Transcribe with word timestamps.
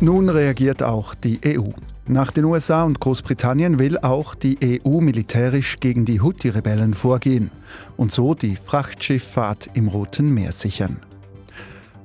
Nun 0.00 0.28
reagiert 0.28 0.84
auch 0.84 1.16
die 1.16 1.40
EU. 1.44 1.70
Nach 2.06 2.30
den 2.30 2.44
USA 2.44 2.84
und 2.84 3.00
Großbritannien 3.00 3.80
will 3.80 3.98
auch 3.98 4.36
die 4.36 4.80
EU 4.86 5.00
militärisch 5.00 5.80
gegen 5.80 6.04
die 6.04 6.20
Houthi-Rebellen 6.20 6.94
vorgehen 6.94 7.50
und 7.96 8.12
so 8.12 8.34
die 8.34 8.54
Frachtschifffahrt 8.56 9.70
im 9.74 9.88
Roten 9.88 10.32
Meer 10.32 10.52
sichern. 10.52 10.98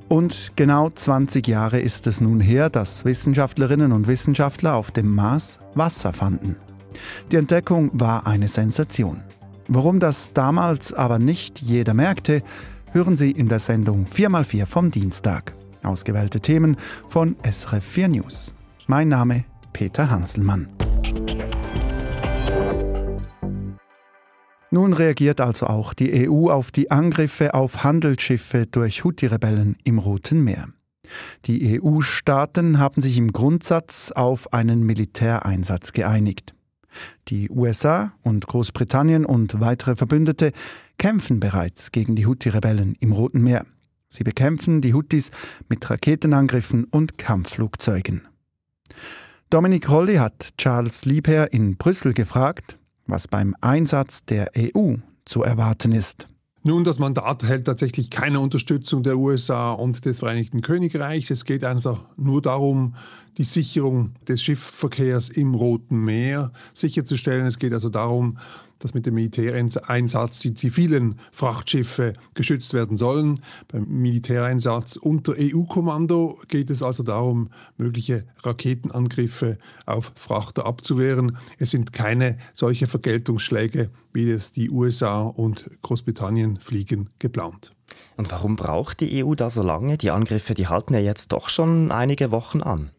Und 0.09 0.53
genau 0.55 0.89
20 0.89 1.47
Jahre 1.47 1.79
ist 1.79 2.07
es 2.07 2.19
nun 2.19 2.39
her, 2.39 2.71
dass 2.71 3.05
Wissenschaftlerinnen 3.05 3.91
und 3.91 4.07
Wissenschaftler 4.07 4.73
auf 4.73 4.89
dem 4.89 5.13
Mars 5.13 5.59
Wasser 5.75 6.13
fanden. 6.13 6.55
Die 7.31 7.35
Entdeckung 7.35 7.91
war 7.93 8.25
eine 8.25 8.47
Sensation. 8.47 9.21
Warum 9.67 9.99
das 9.99 10.31
damals 10.33 10.93
aber 10.93 11.19
nicht 11.19 11.61
jeder 11.61 11.93
merkte, 11.93 12.41
hören 12.91 13.15
Sie 13.15 13.31
in 13.31 13.49
der 13.49 13.59
Sendung 13.59 14.05
4x4 14.05 14.65
vom 14.65 14.89
Dienstag. 14.89 15.53
Ausgewählte 15.83 16.39
Themen 16.39 16.77
von 17.09 17.35
SRF 17.43 17.83
4 17.83 18.07
News. 18.09 18.53
Mein 18.87 19.09
Name 19.09 19.45
Peter 19.73 20.09
Hanselmann. 20.09 20.67
Nun 24.71 24.93
reagiert 24.93 25.39
also 25.39 25.67
auch 25.67 25.93
die 25.93 26.27
EU 26.27 26.49
auf 26.49 26.71
die 26.71 26.89
Angriffe 26.89 27.53
auf 27.53 27.83
Handelsschiffe 27.83 28.65
durch 28.65 29.03
Houthi-Rebellen 29.03 29.77
im 29.83 29.99
Roten 29.99 30.43
Meer. 30.43 30.67
Die 31.45 31.79
EU-Staaten 31.79 32.79
haben 32.79 33.01
sich 33.01 33.17
im 33.17 33.31
Grundsatz 33.31 34.11
auf 34.11 34.51
einen 34.51 34.83
Militäreinsatz 34.83 35.91
geeinigt. 35.91 36.55
Die 37.27 37.49
USA 37.49 38.13
und 38.23 38.47
Großbritannien 38.47 39.25
und 39.25 39.59
weitere 39.59 39.95
Verbündete 39.95 40.51
kämpfen 40.97 41.39
bereits 41.39 41.91
gegen 41.91 42.15
die 42.15 42.25
Houthi-Rebellen 42.25 42.95
im 42.99 43.11
Roten 43.11 43.43
Meer. 43.43 43.65
Sie 44.13 44.23
bekämpfen 44.23 44.79
die 44.79 44.93
Houthis 44.93 45.31
mit 45.69 45.89
Raketenangriffen 45.89 46.83
und 46.83 47.17
Kampfflugzeugen. 47.17 48.21
Dominik 49.49 49.89
Holly 49.89 50.17
hat 50.17 50.55
Charles 50.57 51.05
Liebherr 51.05 51.51
in 51.51 51.77
Brüssel 51.77 52.13
gefragt, 52.13 52.77
was 53.07 53.27
beim 53.27 53.55
Einsatz 53.61 54.23
der 54.23 54.51
EU 54.55 54.97
zu 55.25 55.41
erwarten 55.41 55.93
ist. 55.93 56.27
Nun, 56.65 56.83
das 56.83 56.99
Mandat 56.99 57.43
hält 57.43 57.65
tatsächlich 57.65 58.11
keine 58.11 58.39
Unterstützung 58.39 59.01
der 59.01 59.17
USA 59.17 59.71
und 59.71 60.05
des 60.05 60.19
Vereinigten 60.19 60.61
Königreichs. 60.61 61.31
Es 61.31 61.43
geht 61.43 61.63
einfach 61.63 62.05
nur 62.15 62.41
darum, 62.41 62.95
die 63.37 63.43
Sicherung 63.43 64.13
des 64.27 64.43
Schiffverkehrs 64.43 65.29
im 65.29 65.55
Roten 65.55 66.05
Meer 66.05 66.53
sicherzustellen. 66.73 67.47
Es 67.47 67.57
geht 67.57 67.73
also 67.73 67.89
darum, 67.89 68.37
dass 68.83 68.93
mit 68.93 69.05
dem 69.05 69.13
Militäreinsatz 69.13 70.39
die 70.39 70.53
zivilen 70.53 71.19
Frachtschiffe 71.31 72.13
geschützt 72.33 72.73
werden 72.73 72.97
sollen. 72.97 73.39
Beim 73.69 73.85
Militäreinsatz 73.87 74.97
unter 74.97 75.35
EU-Kommando 75.39 76.37
geht 76.49 76.69
es 76.69 76.83
also 76.83 77.01
darum, 77.03 77.49
mögliche 77.77 78.25
Raketenangriffe 78.43 79.57
auf 79.85 80.11
Frachter 80.15 80.65
abzuwehren. 80.65 81.37
Es 81.57 81.71
sind 81.71 81.93
keine 81.93 82.37
solche 82.53 82.87
Vergeltungsschläge, 82.87 83.89
wie 84.11 84.29
es 84.29 84.51
die 84.51 84.69
USA 84.69 85.21
und 85.21 85.69
Großbritannien 85.81 86.59
fliegen, 86.59 87.09
geplant. 87.19 87.71
Und 88.17 88.31
warum 88.31 88.57
braucht 88.57 88.99
die 88.99 89.23
EU 89.23 89.33
da 89.33 89.49
so 89.49 89.63
lange? 89.63 89.97
Die 89.97 90.11
Angriffe, 90.11 90.53
die 90.55 90.67
halten 90.67 90.93
ja 90.93 90.99
jetzt 90.99 91.31
doch 91.31 91.47
schon 91.47 91.91
einige 91.91 92.31
Wochen 92.31 92.61
an. 92.61 92.91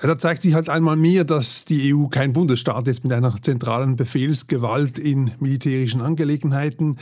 Ja, 0.00 0.08
da 0.08 0.18
zeigt 0.18 0.42
sich 0.42 0.54
halt 0.54 0.68
einmal 0.68 0.96
mehr, 0.96 1.24
dass 1.24 1.64
die 1.64 1.94
EU 1.94 2.06
kein 2.06 2.32
Bundesstaat 2.32 2.88
ist 2.88 3.04
mit 3.04 3.12
einer 3.12 3.34
zentralen 3.40 3.96
Befehlsgewalt 3.96 4.98
in 4.98 5.32
militärischen 5.38 6.00
Angelegenheiten. 6.00 6.96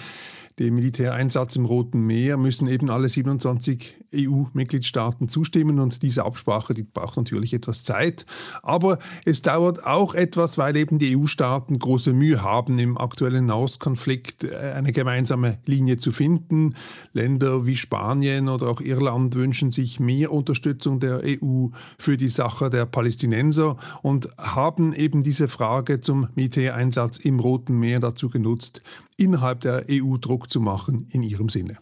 Dem 0.58 0.74
Militäreinsatz 0.74 1.56
im 1.56 1.64
Roten 1.64 2.00
Meer 2.06 2.36
müssen 2.36 2.68
eben 2.68 2.90
alle 2.90 3.08
27 3.08 3.94
EU-Mitgliedstaaten 4.14 5.28
zustimmen 5.28 5.78
und 5.80 6.02
diese 6.02 6.24
Absprache, 6.24 6.74
die 6.74 6.82
braucht 6.82 7.16
natürlich 7.16 7.54
etwas 7.54 7.84
Zeit. 7.84 8.26
Aber 8.62 8.98
es 9.24 9.42
dauert 9.42 9.84
auch 9.84 10.14
etwas, 10.14 10.58
weil 10.58 10.76
eben 10.76 10.98
die 10.98 11.16
EU-Staaten 11.16 11.78
große 11.78 12.12
Mühe 12.12 12.42
haben, 12.42 12.78
im 12.78 12.98
aktuellen 12.98 13.46
Nahostkonflikt 13.46 14.44
äh, 14.44 14.56
eine 14.74 14.92
gemeinsame 14.92 15.58
Linie 15.66 15.96
zu 15.96 16.12
finden. 16.12 16.74
Länder 17.12 17.66
wie 17.66 17.76
Spanien 17.76 18.48
oder 18.48 18.68
auch 18.68 18.80
Irland 18.80 19.34
wünschen 19.34 19.70
sich 19.70 20.00
mehr 20.00 20.32
Unterstützung 20.32 21.00
der 21.00 21.22
EU 21.24 21.68
für 21.98 22.16
die 22.16 22.28
Sache 22.28 22.70
der 22.70 22.86
Palästinenser 22.86 23.76
und 24.02 24.28
haben 24.36 24.92
eben 24.92 25.22
diese 25.22 25.48
Frage 25.48 26.00
zum 26.00 26.28
Militäreinsatz 26.34 27.18
im 27.18 27.40
Roten 27.40 27.78
Meer 27.78 28.00
dazu 28.00 28.28
genutzt, 28.28 28.82
innerhalb 29.16 29.60
der 29.60 29.86
EU 29.90 30.16
Druck 30.16 30.50
zu 30.50 30.60
machen 30.60 31.06
in 31.10 31.22
ihrem 31.22 31.48
Sinne. 31.48 31.78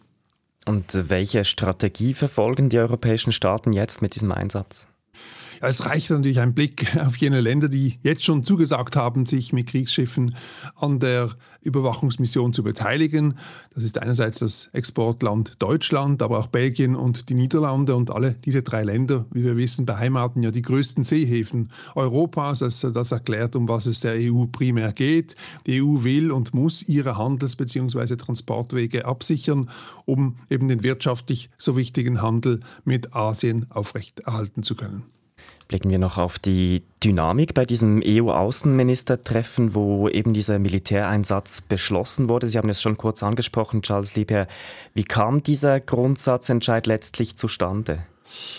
Und 0.69 1.09
welche 1.09 1.45
Strategie 1.45 2.13
verfolgen 2.13 2.69
die 2.69 2.77
europäischen 2.77 3.31
Staaten 3.31 3.73
jetzt 3.73 4.03
mit 4.03 4.13
diesem 4.13 4.31
Einsatz? 4.31 4.87
Es 5.61 5.85
reicht 5.85 6.09
natürlich 6.09 6.39
ein 6.39 6.53
Blick 6.53 6.95
auf 7.05 7.17
jene 7.17 7.41
Länder, 7.41 7.67
die 7.67 7.99
jetzt 8.01 8.23
schon 8.23 8.43
zugesagt 8.43 8.95
haben, 8.95 9.25
sich 9.25 9.51
mit 9.51 9.67
Kriegsschiffen 9.67 10.35
an 10.75 10.99
der 10.99 11.29
Überwachungsmission 11.61 12.53
zu 12.53 12.63
beteiligen. 12.63 13.37
Das 13.73 13.83
ist 13.83 13.97
einerseits 13.97 14.39
das 14.39 14.69
Exportland 14.71 15.55
Deutschland, 15.59 16.21
aber 16.21 16.39
auch 16.39 16.47
Belgien 16.47 16.95
und 16.95 17.27
die 17.27 17.33
Niederlande. 17.33 17.95
Und 17.97 18.11
alle 18.11 18.35
diese 18.45 18.63
drei 18.63 18.83
Länder, 18.83 19.25
wie 19.31 19.43
wir 19.43 19.57
wissen, 19.57 19.85
beheimaten 19.85 20.41
ja 20.43 20.51
die 20.51 20.61
größten 20.61 21.03
Seehäfen 21.03 21.69
Europas. 21.95 22.63
Also 22.63 22.91
das 22.91 23.11
erklärt, 23.11 23.57
um 23.57 23.67
was 23.67 23.85
es 23.85 23.99
der 23.99 24.13
EU 24.13 24.45
primär 24.45 24.93
geht. 24.93 25.35
Die 25.65 25.81
EU 25.81 26.03
will 26.03 26.31
und 26.31 26.53
muss 26.53 26.87
ihre 26.87 27.17
Handels- 27.17 27.57
bzw. 27.57 28.15
Transportwege 28.15 29.03
absichern, 29.03 29.69
um 30.05 30.37
eben 30.49 30.69
den 30.69 30.83
wirtschaftlich 30.83 31.49
so 31.57 31.75
wichtigen 31.75 32.21
Handel 32.21 32.61
mit 32.85 33.13
Asien 33.13 33.65
aufrechterhalten 33.69 34.63
zu 34.63 34.75
können. 34.75 35.18
Blicken 35.69 35.91
wir 35.91 35.99
noch 35.99 36.17
auf 36.17 36.39
die 36.39 36.81
Dynamik 37.03 37.53
bei 37.53 37.63
diesem 37.63 38.01
EU-Außenministertreffen, 38.03 39.75
wo 39.75 40.09
eben 40.09 40.33
dieser 40.33 40.57
Militäreinsatz 40.57 41.61
beschlossen 41.61 42.27
wurde. 42.27 42.47
Sie 42.47 42.57
haben 42.57 42.69
es 42.69 42.81
schon 42.81 42.97
kurz 42.97 43.21
angesprochen, 43.21 43.83
Charles 43.83 44.15
Liebherr. 44.15 44.47
Wie 44.95 45.03
kam 45.03 45.43
dieser 45.43 45.79
Grundsatzentscheid 45.79 46.87
letztlich 46.87 47.35
zustande? 47.37 47.99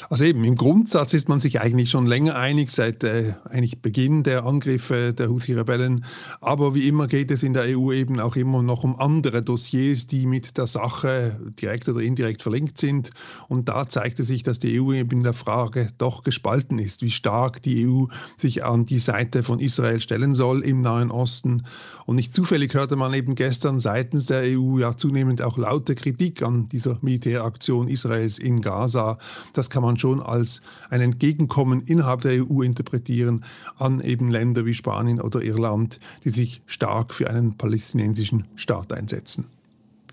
Also 0.09 0.25
eben, 0.25 0.45
im 0.45 0.57
Grundsatz 0.57 1.15
ist 1.15 1.29
man 1.29 1.41
sich 1.41 1.61
eigentlich 1.61 1.91
schon 1.91 2.07
länger 2.07 2.37
einig, 2.37 2.71
seit 2.71 3.05
äh, 3.05 3.35
eigentlich 3.45 3.81
Beginn 3.81 4.23
der 4.23 4.45
Angriffe 4.45 5.13
der 5.13 5.29
Houthi-Rebellen. 5.29 6.05
Aber 6.41 6.75
wie 6.75 6.89
immer 6.89 7.07
geht 7.07 7.31
es 7.31 7.43
in 7.43 7.53
der 7.53 7.65
EU 7.77 7.93
eben 7.93 8.19
auch 8.21 8.37
immer 8.37 8.63
noch 8.63 8.85
um 8.85 8.99
andere 8.99 9.43
Dossiers, 9.43 10.07
die 10.07 10.27
mit 10.27 10.57
der 10.57 10.67
Sache 10.67 11.37
direkt 11.61 11.89
oder 11.89 12.01
indirekt 12.01 12.43
verlinkt 12.43 12.79
sind. 12.79 13.11
Und 13.49 13.69
da 13.69 13.89
zeigte 13.89 14.25
sich, 14.25 14.43
dass 14.43 14.59
die 14.59 14.81
EU 14.81 14.93
eben 14.93 15.11
in 15.11 15.23
der 15.23 15.33
Frage 15.33 15.89
doch 15.99 16.23
gespalten 16.23 16.79
ist, 16.79 17.03
wie 17.03 17.11
stark 17.11 17.63
die 17.63 17.87
EU 17.87 18.07
sich 18.37 18.65
an 18.65 18.85
die 18.85 18.99
Seite 18.99 19.43
von 19.43 19.61
Israel 19.61 20.01
stellen 20.01 20.35
soll 20.35 20.63
im 20.63 20.81
Nahen 20.81 21.11
Osten. 21.11 21.65
Und 22.07 22.17
nicht 22.17 22.35
zufällig 22.35 22.75
hörte 22.75 22.97
man 22.97 23.13
eben 23.15 23.35
gestern 23.35 23.79
seitens 23.79 24.27
der 24.27 24.43
EU 24.43 24.79
ja 24.79 24.97
zunehmend 24.97 25.43
auch 25.43 25.59
laute 25.59 25.95
Kritik 25.95 26.43
an 26.43 26.69
dieser 26.69 26.99
Militäraktion 27.03 27.87
Israels 27.89 28.39
in 28.39 28.61
Gaza 28.61 29.19
das 29.60 29.60
kann 29.69 29.83
man 29.83 29.99
schon 29.99 30.23
als 30.23 30.63
ein 30.89 31.03
Entgegenkommen 31.03 31.83
innerhalb 31.83 32.23
der 32.23 32.43
EU 32.43 32.63
interpretieren 32.63 33.45
an 33.77 34.01
eben 34.01 34.31
Länder 34.31 34.65
wie 34.65 34.75
Spanien 34.75 35.21
oder 35.21 35.43
Irland, 35.43 36.01
die 36.25 36.31
sich 36.31 36.63
stark 36.67 37.13
für 37.13 37.29
einen 37.29 37.59
palästinensischen 37.59 38.47
Staat 38.55 38.93
einsetzen. 38.93 39.60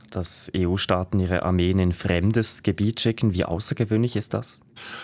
Dass 0.10 0.52
EU-Staaten 0.56 1.20
ihre 1.20 1.44
Armeen 1.44 1.80
in 1.80 1.92
fremdes 1.92 2.64
Gebiet 2.64 3.02
schicken, 3.02 3.34
wie 3.34 3.46
außergewöhnlich 3.46 4.16
ist 4.16 4.34
das? 4.34 4.62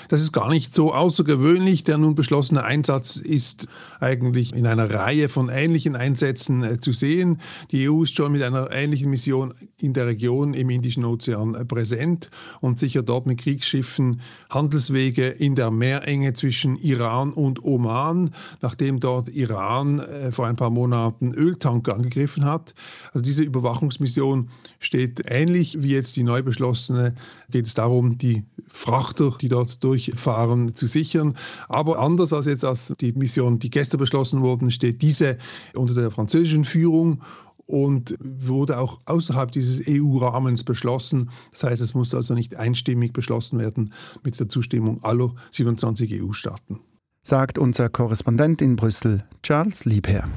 Das 0.07 0.21
ist 0.21 0.31
gar 0.31 0.49
nicht 0.49 0.73
so 0.73 0.93
außergewöhnlich. 0.93 1.83
Der 1.83 1.97
nun 1.97 2.15
beschlossene 2.15 2.63
Einsatz 2.63 3.17
ist 3.17 3.67
eigentlich 3.99 4.53
in 4.53 4.67
einer 4.67 4.91
Reihe 4.91 5.29
von 5.29 5.49
ähnlichen 5.49 5.95
Einsätzen 5.95 6.63
äh, 6.63 6.79
zu 6.79 6.93
sehen. 6.93 7.39
Die 7.71 7.89
EU 7.89 8.03
ist 8.03 8.15
schon 8.15 8.31
mit 8.31 8.43
einer 8.43 8.71
ähnlichen 8.71 9.09
Mission 9.09 9.53
in 9.77 9.93
der 9.93 10.07
Region 10.07 10.53
im 10.53 10.69
Indischen 10.69 11.05
Ozean 11.05 11.55
äh, 11.55 11.65
präsent 11.65 12.29
und 12.61 12.79
sichert 12.79 13.09
dort 13.09 13.25
mit 13.25 13.39
Kriegsschiffen 13.39 14.21
Handelswege 14.49 15.27
in 15.27 15.55
der 15.55 15.71
Meerenge 15.71 16.33
zwischen 16.33 16.77
Iran 16.77 17.33
und 17.33 17.63
Oman, 17.63 18.31
nachdem 18.61 18.99
dort 18.99 19.29
Iran 19.29 19.99
äh, 19.99 20.31
vor 20.31 20.47
ein 20.47 20.55
paar 20.55 20.69
Monaten 20.69 21.33
Öltanker 21.33 21.95
angegriffen 21.95 22.45
hat. 22.45 22.73
Also 23.11 23.23
diese 23.23 23.43
Überwachungsmission 23.43 24.49
steht 24.79 24.92
ähnlich 24.93 25.81
wie 25.81 25.89
jetzt 25.89 26.15
die 26.15 26.23
neu 26.23 26.43
beschlossene. 26.43 27.15
Geht 27.49 27.67
es 27.67 27.73
darum, 27.73 28.17
die 28.17 28.43
Frachter, 28.67 29.35
die 29.39 29.47
dort 29.49 29.63
dort 29.63 29.83
durchfahren, 29.83 30.75
zu 30.75 30.87
sichern. 30.87 31.35
Aber 31.67 31.99
anders 31.99 32.33
als 32.33 32.45
jetzt 32.45 32.65
als 32.65 32.93
die 32.99 33.13
Mission, 33.13 33.57
die 33.57 33.69
gestern 33.69 33.99
beschlossen 33.99 34.41
wurde, 34.41 34.71
steht 34.71 35.01
diese 35.01 35.37
unter 35.73 35.93
der 35.93 36.11
französischen 36.11 36.65
Führung 36.65 37.21
und 37.65 38.15
wurde 38.19 38.77
auch 38.77 38.99
außerhalb 39.05 39.51
dieses 39.51 39.81
EU-Rahmens 39.87 40.63
beschlossen. 40.63 41.29
Das 41.51 41.63
heißt, 41.63 41.81
es 41.81 41.93
muss 41.93 42.13
also 42.13 42.33
nicht 42.33 42.55
einstimmig 42.55 43.13
beschlossen 43.13 43.57
werden 43.59 43.93
mit 44.23 44.39
der 44.39 44.49
Zustimmung 44.49 45.03
aller 45.03 45.33
27 45.51 46.21
EU-Staaten. 46.21 46.79
Sagt 47.25 47.57
unser 47.57 47.87
Korrespondent 47.87 48.61
in 48.61 48.75
Brüssel, 48.75 49.23
Charles 49.41 49.85
Liebherr. 49.85 50.29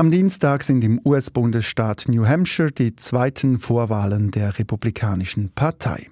Am 0.00 0.10
Dienstag 0.10 0.62
sind 0.62 0.82
im 0.82 0.98
US-Bundesstaat 1.04 2.06
New 2.08 2.26
Hampshire 2.26 2.72
die 2.72 2.96
zweiten 2.96 3.58
Vorwahlen 3.58 4.30
der 4.30 4.58
Republikanischen 4.58 5.50
Partei. 5.50 6.10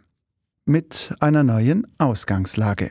mit 0.66 1.14
einer 1.20 1.42
neuen 1.42 1.86
Ausgangslage. 1.96 2.90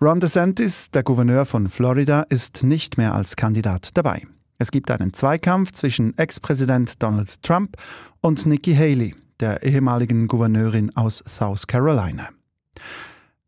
Ron 0.00 0.20
DeSantis, 0.20 0.90
der 0.90 1.02
Gouverneur 1.02 1.44
von 1.44 1.68
Florida, 1.68 2.22
ist 2.30 2.62
nicht 2.62 2.96
mehr 2.96 3.14
als 3.14 3.36
Kandidat 3.36 3.90
dabei. 3.92 4.22
Es 4.56 4.70
gibt 4.70 4.90
einen 4.90 5.12
Zweikampf 5.12 5.72
zwischen 5.72 6.16
Ex-Präsident 6.16 7.02
Donald 7.02 7.42
Trump 7.42 7.76
und 8.22 8.46
Nikki 8.46 8.74
Haley, 8.74 9.14
der 9.38 9.64
ehemaligen 9.64 10.28
Gouverneurin 10.28 10.96
aus 10.96 11.22
South 11.28 11.66
Carolina. 11.66 12.30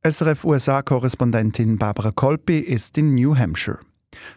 SRF-USA-Korrespondentin 0.02 1.78
Barbara 1.78 2.10
Kolpi 2.10 2.58
ist 2.58 2.98
in 2.98 3.14
New 3.14 3.34
Hampshire. 3.34 3.78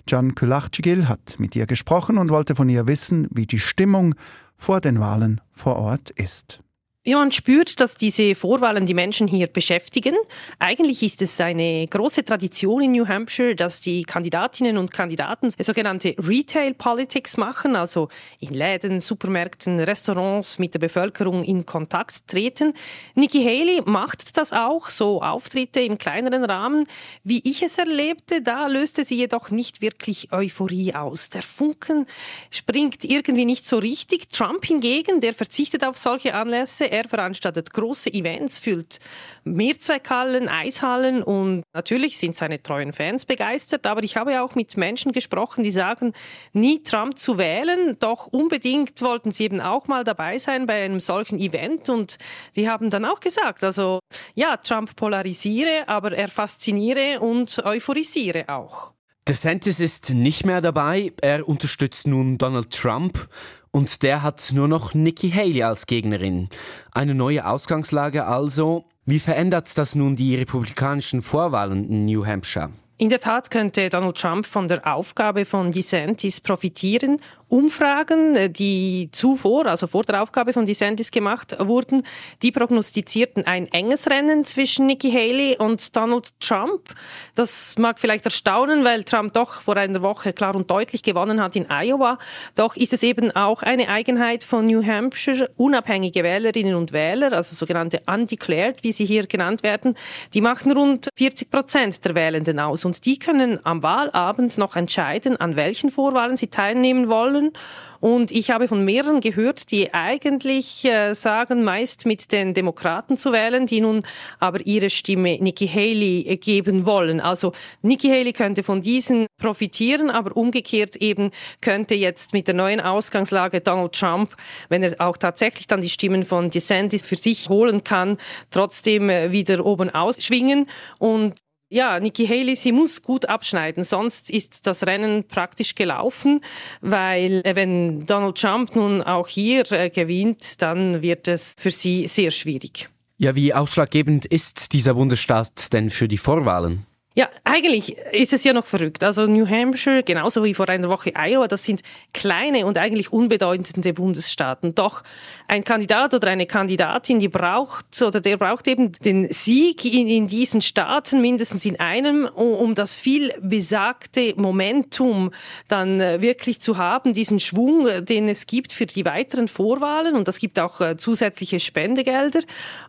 Can 0.08 0.36
Kulachcigil 0.36 1.08
hat 1.08 1.40
mit 1.40 1.56
ihr 1.56 1.68
gesprochen 1.68 2.18
und 2.18 2.30
wollte 2.30 2.56
von 2.56 2.70
ihr 2.70 2.88
wissen, 2.88 3.28
wie 3.32 3.46
die 3.46 3.60
Stimmung 3.60 4.16
vor 4.58 4.82
den 4.82 5.00
Wahlen 5.00 5.42
vor 5.52 5.76
Ort 5.76 6.12
ist. 6.12 6.61
Ja, 7.04 7.18
man 7.18 7.32
spürt, 7.32 7.82
dass 7.82 7.96
diese 7.96 8.36
Vorwahlen 8.36 8.86
die 8.86 8.94
Menschen 8.94 9.28
hier 9.28 9.48
beschäftigen. 9.48 10.16
Eigentlich 10.60 11.02
ist 11.02 11.24
es 11.24 11.42
eine 11.42 11.88
große 11.88 12.24
Tradition 12.24 12.84
in 12.84 12.92
New 12.92 13.08
Hampshire, 13.08 13.56
dass 13.56 13.82
die 13.82 14.04
Kandidatinnen 14.04 14.78
und 14.78 14.92
Kandidaten 14.92 15.50
sogenannte 15.58 16.14
Retail 16.20 16.76
Politics 16.76 17.38
machen, 17.38 17.76
also 17.76 18.10
in 18.40 18.54
Läden, 18.54 19.02
Supermärkten, 19.02 19.80
Restaurants 19.80 20.60
mit 20.60 20.76
der 20.76 20.80
Bevölkerung 20.80 21.44
in 21.44 21.66
Kontakt 21.66 22.28
treten. 22.28 22.76
Nikki 23.16 23.44
Haley 23.44 23.82
macht 23.84 24.38
das 24.38 24.54
auch, 24.54 24.92
so 24.92 25.24
Auftritte 25.24 25.80
im 25.80 25.98
kleineren 25.98 26.44
Rahmen. 26.44 26.86
Wie 27.24 27.42
ich 27.50 27.64
es 27.64 27.80
erlebte, 27.80 28.44
da 28.44 28.68
löste 28.68 29.06
sie 29.06 29.16
jedoch 29.16 29.50
nicht 29.50 29.82
wirklich 29.82 30.32
Euphorie 30.32 30.94
aus. 30.94 31.32
Der 31.32 31.42
Funken 31.42 32.06
springt 32.52 33.04
irgendwie 33.04 33.46
nicht 33.46 33.66
so 33.66 33.80
richtig. 33.80 34.30
Trump 34.30 34.66
hingegen, 34.66 35.20
der 35.20 35.34
verzichtet 35.34 35.84
auf 35.84 35.98
solche 35.98 36.36
Anlässe. 36.36 36.91
Er 36.92 37.08
veranstaltet 37.08 37.72
große 37.72 38.14
Events, 38.14 38.60
füllt 38.60 39.00
Mehrzweckhallen, 39.46 40.50
Eishallen 40.50 41.24
und 41.24 41.64
natürlich 41.74 42.18
sind 42.18 42.36
seine 42.36 42.62
treuen 42.62 42.92
Fans 42.92 43.26
begeistert. 43.26 43.88
Aber 43.88 44.04
ich 44.04 44.18
habe 44.18 44.42
auch 44.42 44.56
mit 44.56 44.76
Menschen 44.76 45.14
gesprochen, 45.14 45.64
die 45.64 45.72
sagen, 45.72 46.12
nie 46.52 46.84
Trump 46.84 47.18
zu 47.18 47.38
wählen, 47.38 47.98
doch 48.00 48.28
unbedingt 48.28 49.02
wollten 49.02 49.32
sie 49.32 49.46
eben 49.46 49.62
auch 49.62 49.88
mal 49.88 50.04
dabei 50.04 50.38
sein 50.38 50.66
bei 50.66 50.84
einem 50.84 51.00
solchen 51.00 51.40
Event 51.40 51.90
und 51.90 52.18
die 52.58 52.70
haben 52.70 52.90
dann 52.90 53.06
auch 53.06 53.22
gesagt, 53.22 53.64
also 53.64 54.00
ja, 54.36 54.58
Trump 54.58 54.96
polarisiere, 54.98 55.88
aber 55.88 56.12
er 56.12 56.28
fasziniere 56.28 57.22
und 57.22 57.64
euphorisiere 57.64 58.50
auch. 58.50 58.92
DeSantis 59.28 59.80
ist 59.80 60.10
nicht 60.10 60.46
mehr 60.46 60.62
dabei. 60.62 61.14
Er 61.22 61.48
unterstützt 61.48 62.08
nun 62.08 62.38
Donald 62.38 62.72
Trump 62.72 63.30
und 63.72 64.04
der 64.04 64.22
hat 64.22 64.52
nur 64.54 64.68
noch 64.68 64.94
Nikki 64.94 65.32
Haley 65.32 65.64
als 65.64 65.88
Gegnerin. 65.88 66.50
Eine 66.94 67.16
neue 67.16 67.48
Ausgangslage 67.48 68.26
also. 68.26 68.86
Wie 69.06 69.20
verändert 69.20 69.78
das 69.78 69.96
nun 69.96 70.16
die 70.16 70.36
republikanischen 70.36 71.22
Vorwahlen 71.22 71.90
in 71.90 72.06
New 72.06 72.26
Hampshire? 72.26 72.70
In 72.98 73.10
der 73.10 73.20
Tat 73.20 73.50
könnte 73.50 73.90
Donald 73.90 74.16
Trump 74.16 74.46
von 74.46 74.68
der 74.68 74.86
Aufgabe 74.86 75.46
von 75.46 75.72
DeSantis 75.72 76.40
profitieren 76.40 77.20
Umfragen, 77.52 78.38
äh, 78.38 78.50
die 78.50 79.10
zuvor, 79.12 79.66
also 79.66 79.86
vor 79.86 80.04
der 80.04 80.22
Aufgabe 80.22 80.54
von 80.54 80.66
DeSantis 80.66 81.12
gemacht 81.12 81.54
wurden, 81.60 82.04
die 82.42 82.52
prognostizierten 82.52 83.46
ein 83.46 83.68
enges 83.68 84.10
Rennen 84.10 84.46
zwischen 84.46 84.86
Nikki 84.86 85.12
Haley 85.12 85.58
und 85.60 85.94
Donald 85.94 86.30
Trump. 86.40 86.96
Das 87.36 87.78
mag 87.78 88.00
vielleicht 88.00 88.24
erstaunen, 88.24 88.86
weil 88.86 89.04
Trump 89.04 89.34
doch 89.34 89.62
vor 89.62 89.76
einer 89.76 90.02
Woche 90.02 90.32
klar 90.32 90.56
und 90.56 90.72
deutlich 90.72 91.04
gewonnen 91.04 91.42
hat 91.42 91.58
in 91.58 91.70
Iowa. 91.70 92.20
Doch 92.56 92.78
ist 92.78 92.94
es 92.94 93.04
eben 93.04 93.32
auch 93.32 93.64
eine 93.64 93.90
Eigenheit 93.90 94.46
von 94.46 94.66
New 94.66 94.82
Hampshire, 94.82 95.50
unabhängige 95.58 96.24
Wählerinnen 96.24 96.76
und 96.76 96.94
Wähler, 96.94 97.34
also 97.34 97.54
sogenannte 97.54 98.02
undeclared, 98.08 98.82
wie 98.84 98.94
sie 98.94 99.04
hier 99.04 99.28
genannt 99.28 99.62
werden, 99.62 99.98
die 100.34 100.40
machen 100.40 100.72
rund 100.72 101.10
40 101.18 101.52
Prozent 101.52 102.06
der 102.06 102.16
Wählenden 102.16 102.60
aus 102.60 102.86
und 102.86 103.06
die 103.06 103.20
können 103.20 103.60
am 103.66 103.84
Wahlabend 103.84 104.58
noch 104.58 104.78
entscheiden, 104.78 105.36
an 105.36 105.58
welchen 105.58 105.92
Vorwahlen 105.92 106.38
sie 106.38 106.48
teilnehmen 106.48 107.10
wollen 107.10 107.41
wollen. 107.42 107.52
Und 108.00 108.32
ich 108.32 108.50
habe 108.50 108.68
von 108.68 108.84
mehreren 108.84 109.20
gehört, 109.20 109.70
die 109.70 109.94
eigentlich 109.94 110.86
äh, 110.86 111.14
sagen, 111.14 111.64
meist 111.64 112.08
mit 112.08 112.32
den 112.32 112.56
Demokraten 112.56 113.16
zu 113.16 113.32
wählen, 113.32 113.68
die 113.68 113.80
nun 113.80 114.04
aber 114.40 114.66
ihre 114.66 114.90
Stimme 114.90 115.38
Nikki 115.40 115.68
Haley 115.68 116.26
äh, 116.28 116.38
geben 116.38 116.88
wollen. 116.88 117.20
Also 117.20 117.54
Nikki 117.84 118.10
Haley 118.10 118.34
könnte 118.34 118.64
von 118.64 118.82
diesen 118.82 119.28
profitieren, 119.38 120.10
aber 120.10 120.36
umgekehrt 120.36 120.96
eben 120.96 121.30
könnte 121.62 121.94
jetzt 121.94 122.34
mit 122.34 122.48
der 122.48 122.56
neuen 122.56 122.80
Ausgangslage 122.80 123.62
Donald 123.62 123.94
Trump, 123.94 124.36
wenn 124.70 124.82
er 124.82 124.96
auch 125.00 125.18
tatsächlich 125.18 125.68
dann 125.68 125.82
die 125.82 125.90
Stimmen 125.90 126.24
von 126.24 126.50
DeSantis 126.50 127.04
für 127.04 127.18
sich 127.18 127.50
holen 127.50 127.84
kann, 127.84 128.18
trotzdem 128.50 129.12
äh, 129.12 129.32
wieder 129.32 129.64
oben 129.64 129.92
ausschwingen. 129.92 130.68
Und 130.98 131.36
ja, 131.72 132.00
Nikki 132.00 132.28
Haley, 132.28 132.56
sie 132.56 132.74
muss 132.74 133.02
gut 133.02 133.28
abschneiden, 133.28 133.86
sonst 133.86 134.30
ist 134.30 134.68
das 134.68 134.86
Rennen 134.86 135.24
praktisch 135.24 135.74
gelaufen, 135.74 136.42
weil 136.82 137.42
äh, 137.46 137.56
wenn 137.56 138.06
Donald 138.06 138.38
Trump 138.38 138.76
nun 138.76 139.02
auch 139.02 139.28
hier 139.28 139.72
äh, 139.72 139.90
gewinnt, 139.90 140.62
dann 140.62 141.02
wird 141.02 141.30
es 141.30 141.56
für 141.58 141.72
sie 141.72 142.08
sehr 142.08 142.30
schwierig. 142.32 142.90
Ja, 143.18 143.36
wie 143.36 143.54
ausschlaggebend 143.54 144.26
ist 144.26 144.74
dieser 144.74 144.96
Bundesstaat 144.96 145.72
denn 145.72 145.90
für 145.90 146.10
die 146.10 146.18
Vorwahlen? 146.18 146.86
Ja, 147.14 147.28
eigentlich 147.44 147.98
ist 148.14 148.32
es 148.32 148.46
ja 148.46 148.54
noch 148.54 148.66
verrückt. 148.66 149.04
Also 149.04 149.28
New 149.28 149.46
Hampshire, 149.46 150.02
genauso 150.02 150.46
wie 150.46 150.54
vor 150.54 150.70
einer 150.70 150.88
Woche 150.88 151.12
Iowa, 151.14 151.50
das 151.50 151.66
sind 151.66 151.82
kleine 152.14 152.66
und 152.66 152.78
eigentlich 152.78 153.12
unbedeutende 153.12 153.94
Bundesstaaten. 153.94 154.76
Doch 154.76 155.04
ein 155.50 155.66
Kandidat 155.66 156.14
oder 156.14 156.30
eine 156.30 156.46
Kandidatin, 156.46 157.20
die 157.20 157.28
braucht 157.28 158.02
oder 158.02 158.22
der 158.22 158.38
braucht 158.38 158.66
eben 158.70 158.94
den 158.94 159.28
Sieg 159.30 159.84
in, 159.84 160.08
in 160.08 160.28
diesen 160.30 160.62
Staaten, 160.62 161.20
mindestens 161.20 161.66
in 161.66 161.82
einem, 161.82 162.30
um, 162.34 162.54
um 162.54 162.76
das 162.76 162.96
viel 162.96 163.34
besagte 163.42 164.34
Momentum 164.38 165.32
dann 165.68 166.00
äh, 166.00 166.22
wirklich 166.22 166.62
zu 166.62 166.78
haben, 166.78 167.14
diesen 167.14 167.42
Schwung, 167.42 167.88
äh, 167.88 168.02
den 168.02 168.30
es 168.30 168.48
gibt 168.48 168.72
für 168.72 168.86
die 168.86 169.04
weiteren 169.04 169.50
Vorwahlen. 169.50 170.16
Und 170.16 170.30
das 170.30 170.40
gibt 170.40 170.58
auch 170.60 170.80
äh, 170.80 170.96
zusätzliche 170.96 171.60
Spendegelder. 171.60 172.44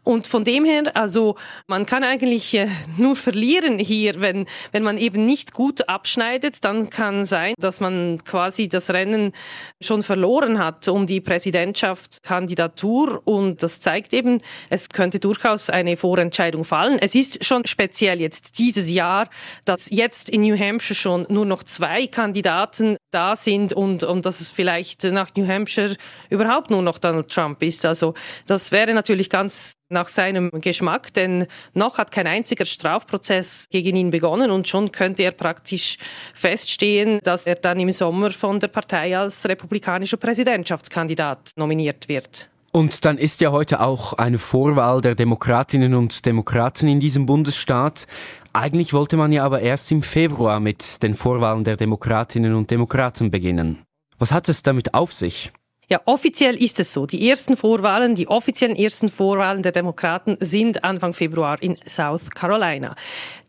Und 0.04 0.28
von 0.28 0.44
dem 0.44 0.64
her, 0.64 0.94
also 0.94 1.34
man 1.66 1.86
kann 1.86 2.04
eigentlich 2.04 2.56
nur 2.96 3.16
verlieren 3.16 3.80
hier 3.80 4.11
hier, 4.12 4.20
wenn, 4.20 4.46
wenn 4.72 4.82
man 4.82 4.98
eben 4.98 5.26
nicht 5.26 5.52
gut 5.52 5.88
abschneidet, 5.88 6.64
dann 6.64 6.90
kann 6.90 7.24
sein, 7.24 7.54
dass 7.58 7.80
man 7.80 8.22
quasi 8.24 8.68
das 8.68 8.90
Rennen 8.90 9.32
schon 9.80 10.02
verloren 10.02 10.58
hat 10.58 10.88
um 10.88 11.06
die 11.06 11.20
Präsidentschaftskandidatur. 11.20 13.22
Und 13.24 13.62
das 13.62 13.80
zeigt 13.80 14.12
eben, 14.12 14.40
es 14.70 14.88
könnte 14.88 15.18
durchaus 15.18 15.70
eine 15.70 15.96
Vorentscheidung 15.96 16.64
fallen. 16.64 16.98
Es 17.00 17.14
ist 17.14 17.44
schon 17.44 17.66
speziell 17.66 18.20
jetzt 18.20 18.58
dieses 18.58 18.90
Jahr, 18.90 19.28
dass 19.64 19.90
jetzt 19.90 20.28
in 20.28 20.42
New 20.42 20.58
Hampshire 20.58 20.94
schon 20.94 21.26
nur 21.28 21.46
noch 21.46 21.62
zwei 21.62 22.06
Kandidaten 22.06 22.96
da 23.12 23.36
sind 23.36 23.72
und, 23.72 24.02
und 24.02 24.26
dass 24.26 24.40
es 24.40 24.50
vielleicht 24.50 25.04
nach 25.04 25.30
New 25.36 25.46
Hampshire 25.46 25.96
überhaupt 26.30 26.70
nur 26.70 26.82
noch 26.82 26.98
Donald 26.98 27.28
Trump 27.28 27.62
ist. 27.62 27.84
Also 27.84 28.14
das 28.46 28.72
wäre 28.72 28.94
natürlich 28.94 29.30
ganz 29.30 29.72
nach 29.88 30.08
seinem 30.08 30.50
Geschmack, 30.50 31.12
denn 31.14 31.46
noch 31.74 31.98
hat 31.98 32.10
kein 32.10 32.26
einziger 32.26 32.64
Strafprozess 32.64 33.68
gegen 33.70 33.94
ihn 33.94 34.10
begonnen 34.10 34.50
und 34.50 34.66
schon 34.66 34.90
könnte 34.90 35.22
er 35.22 35.32
praktisch 35.32 35.98
feststehen, 36.34 37.20
dass 37.22 37.46
er 37.46 37.56
dann 37.56 37.78
im 37.78 37.90
Sommer 37.90 38.30
von 38.30 38.58
der 38.58 38.68
Partei 38.68 39.16
als 39.16 39.46
republikanischer 39.46 40.16
Präsidentschaftskandidat 40.16 41.50
nominiert 41.56 42.08
wird. 42.08 42.48
Und 42.74 43.04
dann 43.04 43.18
ist 43.18 43.42
ja 43.42 43.52
heute 43.52 43.80
auch 43.80 44.14
eine 44.14 44.38
Vorwahl 44.38 45.02
der 45.02 45.14
Demokratinnen 45.14 45.94
und 45.94 46.24
Demokraten 46.24 46.88
in 46.88 47.00
diesem 47.00 47.26
Bundesstaat. 47.26 48.06
Eigentlich 48.54 48.92
wollte 48.92 49.16
man 49.16 49.32
ja 49.32 49.44
aber 49.44 49.60
erst 49.60 49.90
im 49.92 50.02
Februar 50.02 50.60
mit 50.60 51.02
den 51.02 51.14
Vorwahlen 51.14 51.64
der 51.64 51.76
Demokratinnen 51.76 52.54
und 52.54 52.70
Demokraten 52.70 53.30
beginnen. 53.30 53.78
Was 54.18 54.30
hat 54.30 54.48
es 54.50 54.62
damit 54.62 54.92
auf 54.92 55.12
sich? 55.12 55.52
Ja, 55.88 56.00
offiziell 56.04 56.56
ist 56.56 56.80
es 56.80 56.92
so. 56.92 57.06
Die 57.06 57.28
ersten 57.28 57.56
Vorwahlen, 57.56 58.14
die 58.14 58.28
offiziellen 58.28 58.76
ersten 58.76 59.08
Vorwahlen 59.08 59.62
der 59.62 59.72
Demokraten 59.72 60.36
sind 60.40 60.84
Anfang 60.84 61.12
Februar 61.12 61.62
in 61.62 61.76
South 61.86 62.30
Carolina. 62.30 62.94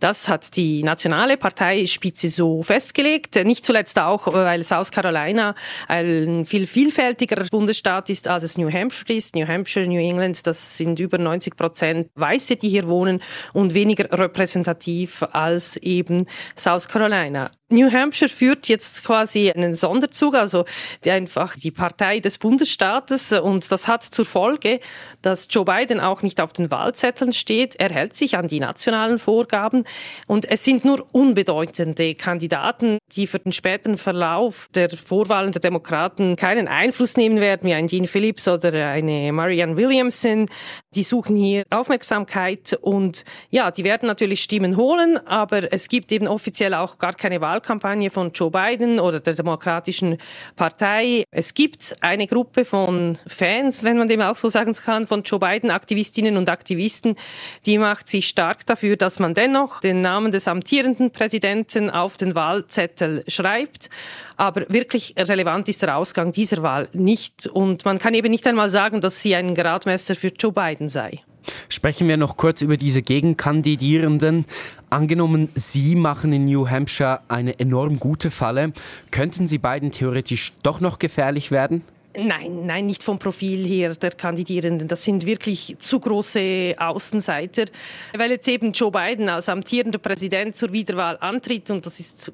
Das 0.04 0.28
hat 0.28 0.58
die 0.58 0.84
nationale 0.84 1.38
Parteispitze 1.38 2.28
so 2.28 2.62
festgelegt. 2.62 3.36
Nicht 3.46 3.64
zuletzt 3.64 3.98
auch, 3.98 4.34
weil 4.34 4.62
South 4.66 4.92
Carolina 4.92 5.56
ein 5.88 6.44
viel 6.44 6.68
vielfältigerer 6.68 7.46
Bundesstaat 7.50 8.10
ist, 8.10 8.28
als 8.28 8.44
es 8.44 8.58
New 8.58 8.70
Hampshire 8.70 9.14
ist. 9.14 9.34
New 9.34 9.48
Hampshire, 9.48 9.88
New 9.88 10.02
England, 10.02 10.46
das 10.46 10.76
sind 10.76 11.00
über 11.00 11.18
90 11.18 11.56
Prozent 11.56 12.10
Weiße, 12.16 12.58
die 12.58 12.68
hier 12.68 12.90
wohnen 12.90 13.22
und 13.54 13.76
weniger 13.76 14.12
repräsentativ 14.12 15.24
als 15.32 15.78
eben 15.78 16.28
South 16.58 16.90
Carolina. 16.90 17.50
New 17.74 17.92
Hampshire 17.92 18.30
führt 18.30 18.68
jetzt 18.68 19.04
quasi 19.04 19.50
einen 19.50 19.74
Sonderzug, 19.74 20.36
also 20.36 20.66
die 21.04 21.12
einfach 21.12 21.56
die 21.56 21.72
Partei 21.72 22.20
des 22.20 22.38
Bundesstaates 22.38 23.32
und 23.32 23.72
das 23.72 23.88
hat 23.88 24.04
zur 24.04 24.26
Folge, 24.26 24.80
dass 25.24 25.48
Joe 25.50 25.66
Biden 25.66 26.00
auch 26.00 26.22
nicht 26.22 26.40
auf 26.40 26.54
den 26.54 26.70
Wahlzetteln 26.70 27.34
steht. 27.34 27.76
Er 27.78 27.90
hält 27.90 28.16
sich 28.16 28.38
an 28.38 28.48
die 28.48 28.60
nationalen 28.60 29.18
Vorgaben. 29.18 29.86
Und 30.28 30.50
es 30.50 30.64
sind 30.64 30.86
nur 30.86 31.06
unbedeutende 31.12 32.16
Kandidaten, 32.16 32.98
die 33.16 33.28
für 33.28 33.40
den 33.40 33.52
späteren 33.52 33.98
Verlauf 33.98 34.70
der 34.74 34.90
Vorwahlen 34.90 35.52
der 35.52 35.62
Demokraten 35.62 36.36
keinen 36.36 36.68
Einfluss 36.68 37.18
nehmen 37.18 37.40
werden, 37.40 37.68
wie 37.68 37.74
ein 37.74 37.88
Gene 37.88 38.08
Phillips 38.08 38.48
oder 38.48 38.88
eine 38.88 39.32
Marianne 39.32 39.78
Williamson. 39.78 40.48
Die 40.96 41.04
suchen 41.04 41.36
hier 41.36 41.64
Aufmerksamkeit 41.70 42.78
und 42.82 43.26
ja, 43.50 43.72
die 43.72 43.84
werden 43.84 44.08
natürlich 44.08 44.42
Stimmen 44.42 44.78
holen, 44.78 45.18
aber 45.28 45.72
es 45.72 45.90
gibt 45.90 46.12
eben 46.12 46.28
offiziell 46.28 46.74
auch 46.74 46.98
gar 46.98 47.14
keine 47.14 47.42
Wahlkampagne 47.42 48.10
von 48.10 48.32
Joe 48.34 48.52
Biden 48.52 49.00
oder 49.00 49.20
der 49.20 49.34
Demokratischen 49.34 50.18
Partei. 50.56 51.24
Es 51.32 51.54
gibt 51.54 51.96
eine 52.02 52.28
Gruppe 52.28 52.66
von 52.66 53.18
Fans, 53.28 53.84
wenn 53.84 53.98
man 53.98 54.08
dem 54.08 54.22
auch 54.22 54.36
so 54.36 54.48
sagen 54.48 54.74
kann, 54.74 55.08
von 55.08 55.24
Joe 55.24 55.40
Biden, 55.40 55.72
Aktivistinnen 55.72 56.38
und 56.38 56.50
Aktivisten, 56.50 57.16
die 57.66 57.78
macht 57.78 58.08
sich 58.08 58.28
stark 58.28 58.66
dafür, 58.66 58.96
dass 58.96 59.20
man 59.20 59.34
dennoch 59.34 59.83
den 59.84 60.02
Namen 60.02 60.32
des 60.32 60.48
amtierenden 60.48 61.12
Präsidenten 61.12 61.90
auf 61.90 62.18
den 62.18 62.36
Wahlzettel 62.36 63.24
schreibt. 63.28 63.90
Aber 64.38 64.66
wirklich 64.70 65.14
relevant 65.18 65.70
ist 65.70 65.82
der 65.82 65.98
Ausgang 65.98 66.32
dieser 66.32 66.64
Wahl 66.64 66.90
nicht. 66.94 67.48
Und 67.48 67.86
man 67.86 68.00
kann 68.00 68.14
eben 68.14 68.32
nicht 68.32 68.48
einmal 68.48 68.70
sagen, 68.70 69.02
dass 69.02 69.22
sie 69.22 69.36
ein 69.36 69.54
Gradmesser 69.54 70.16
für 70.16 70.30
Joe 70.30 70.52
Biden 70.52 70.90
sei. 70.90 71.22
Sprechen 71.70 72.08
wir 72.08 72.18
noch 72.18 72.38
kurz 72.38 72.62
über 72.62 72.78
diese 72.78 73.02
Gegenkandidierenden. 73.02 74.46
Angenommen, 74.90 75.50
Sie 75.56 75.96
machen 75.96 76.32
in 76.34 76.46
New 76.46 76.70
Hampshire 76.70 77.22
eine 77.28 77.60
enorm 77.60 78.00
gute 78.00 78.32
Falle, 78.32 78.74
könnten 79.12 79.48
Sie 79.48 79.58
beiden 79.58 79.92
theoretisch 79.92 80.54
doch 80.64 80.80
noch 80.80 81.00
gefährlich 81.00 81.52
werden? 81.52 81.82
Nein, 82.16 82.68
nein, 82.68 82.86
nicht 82.86 83.02
vom 83.02 83.18
Profil 83.18 83.66
her 83.66 83.96
der 83.96 84.12
Kandidierenden. 84.12 84.88
Das 84.88 85.04
sind 85.04 85.26
wirklich 85.26 85.76
zu 85.80 86.00
große 86.00 86.76
Außenseiter, 86.78 87.66
weil 88.16 88.32
jetzt 88.32 88.48
eben 88.48 88.72
Joe 88.72 88.92
Biden 88.92 89.30
als 89.30 89.50
amtierender 89.50 89.98
Präsident 89.98 90.56
zur 90.56 90.72
Wiederwahl 90.72 91.18
antritt 91.20 91.72
und 91.72 91.86
das 91.86 92.00
ist 92.00 92.32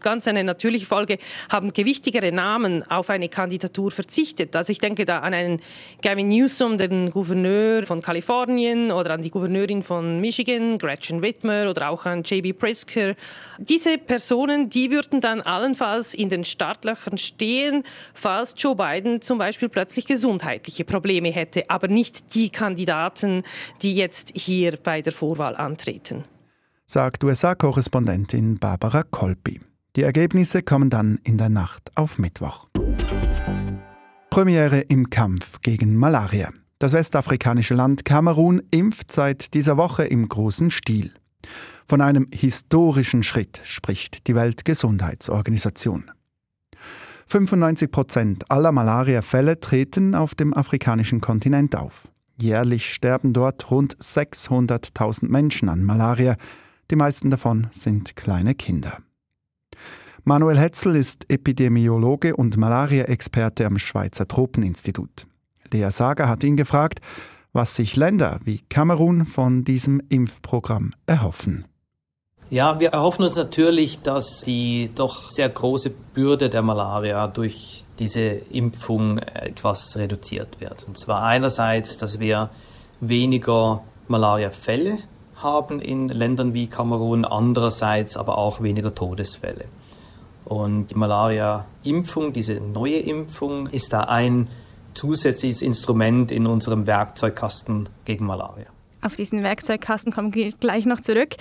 ganz 0.00 0.26
eine 0.28 0.44
natürliche 0.44 0.86
Folge, 0.86 1.18
haben 1.50 1.72
gewichtigere 1.72 2.32
Namen 2.32 2.82
auf 2.90 3.10
eine 3.10 3.28
Kandidatur 3.28 3.90
verzichtet. 3.90 4.54
Also 4.56 4.72
ich 4.72 4.78
denke 4.78 5.04
da 5.04 5.20
an 5.20 5.34
einen 5.34 5.60
Gavin 6.02 6.28
Newsom, 6.28 6.78
den 6.78 7.10
Gouverneur 7.10 7.84
von 7.86 8.02
Kalifornien 8.02 8.90
oder 8.90 9.14
an 9.14 9.22
die 9.22 9.30
Gouverneurin 9.30 9.82
von 9.82 10.20
Michigan, 10.20 10.78
Gretchen 10.78 11.22
Whitmer 11.22 11.70
oder 11.70 11.90
auch 11.90 12.06
an 12.06 12.22
J.B. 12.22 12.52
Prisker. 12.52 13.14
Diese 13.58 13.98
Personen, 13.98 14.68
die 14.70 14.90
würden 14.90 15.20
dann 15.20 15.40
allenfalls 15.40 16.14
in 16.14 16.28
den 16.28 16.44
Startlöchern 16.44 17.18
stehen, 17.18 17.84
falls 18.14 18.54
Joe 18.56 18.76
Biden 18.76 19.22
zum 19.22 19.38
Beispiel 19.38 19.68
plötzlich 19.68 20.06
gesundheitliche 20.06 20.84
Probleme 20.84 21.30
hätte, 21.30 21.68
aber 21.70 21.88
nicht 21.88 22.34
die 22.34 22.50
Kandidaten, 22.50 23.42
die 23.82 23.94
jetzt 23.94 24.32
hier 24.34 24.76
bei 24.82 25.02
der 25.02 25.12
Vorwahl 25.12 25.56
antreten 25.56 26.24
sagt 26.86 27.24
USA-Korrespondentin 27.24 28.58
Barbara 28.58 29.02
Kolpi. 29.02 29.60
Die 29.96 30.02
Ergebnisse 30.02 30.62
kommen 30.62 30.88
dann 30.88 31.18
in 31.24 31.36
der 31.36 31.48
Nacht 31.48 31.90
auf 31.96 32.18
Mittwoch. 32.18 32.68
Premiere 34.30 34.80
im 34.80 35.10
Kampf 35.10 35.60
gegen 35.62 35.96
Malaria. 35.96 36.50
Das 36.78 36.92
westafrikanische 36.92 37.74
Land 37.74 38.04
Kamerun 38.04 38.62
impft 38.70 39.10
seit 39.10 39.54
dieser 39.54 39.76
Woche 39.76 40.04
im 40.04 40.28
großen 40.28 40.70
Stil. 40.70 41.12
Von 41.88 42.00
einem 42.00 42.28
historischen 42.32 43.22
Schritt 43.22 43.60
spricht 43.64 44.28
die 44.28 44.34
Weltgesundheitsorganisation. 44.34 46.10
95 47.26 47.90
Prozent 47.90 48.50
aller 48.50 48.70
Malariafälle 48.70 49.58
treten 49.58 50.14
auf 50.14 50.36
dem 50.36 50.54
afrikanischen 50.54 51.20
Kontinent 51.20 51.74
auf. 51.74 52.08
Jährlich 52.38 52.92
sterben 52.92 53.32
dort 53.32 53.70
rund 53.70 53.96
600.000 53.96 55.28
Menschen 55.28 55.68
an 55.68 55.82
Malaria, 55.82 56.36
die 56.90 56.96
meisten 56.96 57.30
davon 57.30 57.68
sind 57.72 58.16
kleine 58.16 58.54
Kinder. 58.54 58.98
Manuel 60.24 60.58
Hetzel 60.58 60.96
ist 60.96 61.30
Epidemiologe 61.30 62.34
und 62.34 62.56
Malaria-Experte 62.56 63.64
am 63.64 63.78
Schweizer 63.78 64.26
Tropeninstitut. 64.26 65.26
Lea 65.72 65.90
Sager 65.90 66.28
hat 66.28 66.42
ihn 66.42 66.56
gefragt, 66.56 67.00
was 67.52 67.74
sich 67.74 67.96
Länder 67.96 68.40
wie 68.44 68.60
Kamerun 68.68 69.24
von 69.24 69.64
diesem 69.64 70.02
Impfprogramm 70.08 70.90
erhoffen. 71.06 71.64
Ja, 72.50 72.78
wir 72.78 72.90
erhoffen 72.90 73.24
uns 73.24 73.36
natürlich, 73.36 74.02
dass 74.02 74.40
die 74.40 74.90
doch 74.94 75.30
sehr 75.30 75.48
große 75.48 75.90
Bürde 75.90 76.48
der 76.48 76.62
Malaria 76.62 77.26
durch 77.26 77.84
diese 77.98 78.20
Impfung 78.20 79.18
etwas 79.18 79.96
reduziert 79.96 80.60
wird. 80.60 80.84
Und 80.86 80.98
zwar 80.98 81.22
einerseits, 81.22 81.96
dass 81.98 82.20
wir 82.20 82.50
weniger 83.00 83.82
Malaria-Fälle 84.06 84.98
haben 85.36 85.80
in 85.80 86.08
Ländern 86.08 86.54
wie 86.54 86.66
Kamerun, 86.66 87.24
andererseits 87.24 88.16
aber 88.16 88.38
auch 88.38 88.62
weniger 88.62 88.94
Todesfälle. 88.94 89.66
Und 90.44 90.88
die 90.88 90.94
Malaria-Impfung, 90.94 92.32
diese 92.32 92.54
neue 92.54 92.98
Impfung, 92.98 93.66
ist 93.68 93.92
da 93.92 94.02
ein 94.02 94.48
zusätzliches 94.94 95.60
Instrument 95.62 96.30
in 96.30 96.46
unserem 96.46 96.86
Werkzeugkasten 96.86 97.88
gegen 98.04 98.26
Malaria. 98.26 98.66
Auf 99.02 99.14
diesen 99.14 99.42
Werkzeugkasten 99.42 100.12
kommen 100.12 100.34
wir 100.34 100.52
gleich 100.52 100.86
noch 100.86 101.00
zurück. 101.00 101.34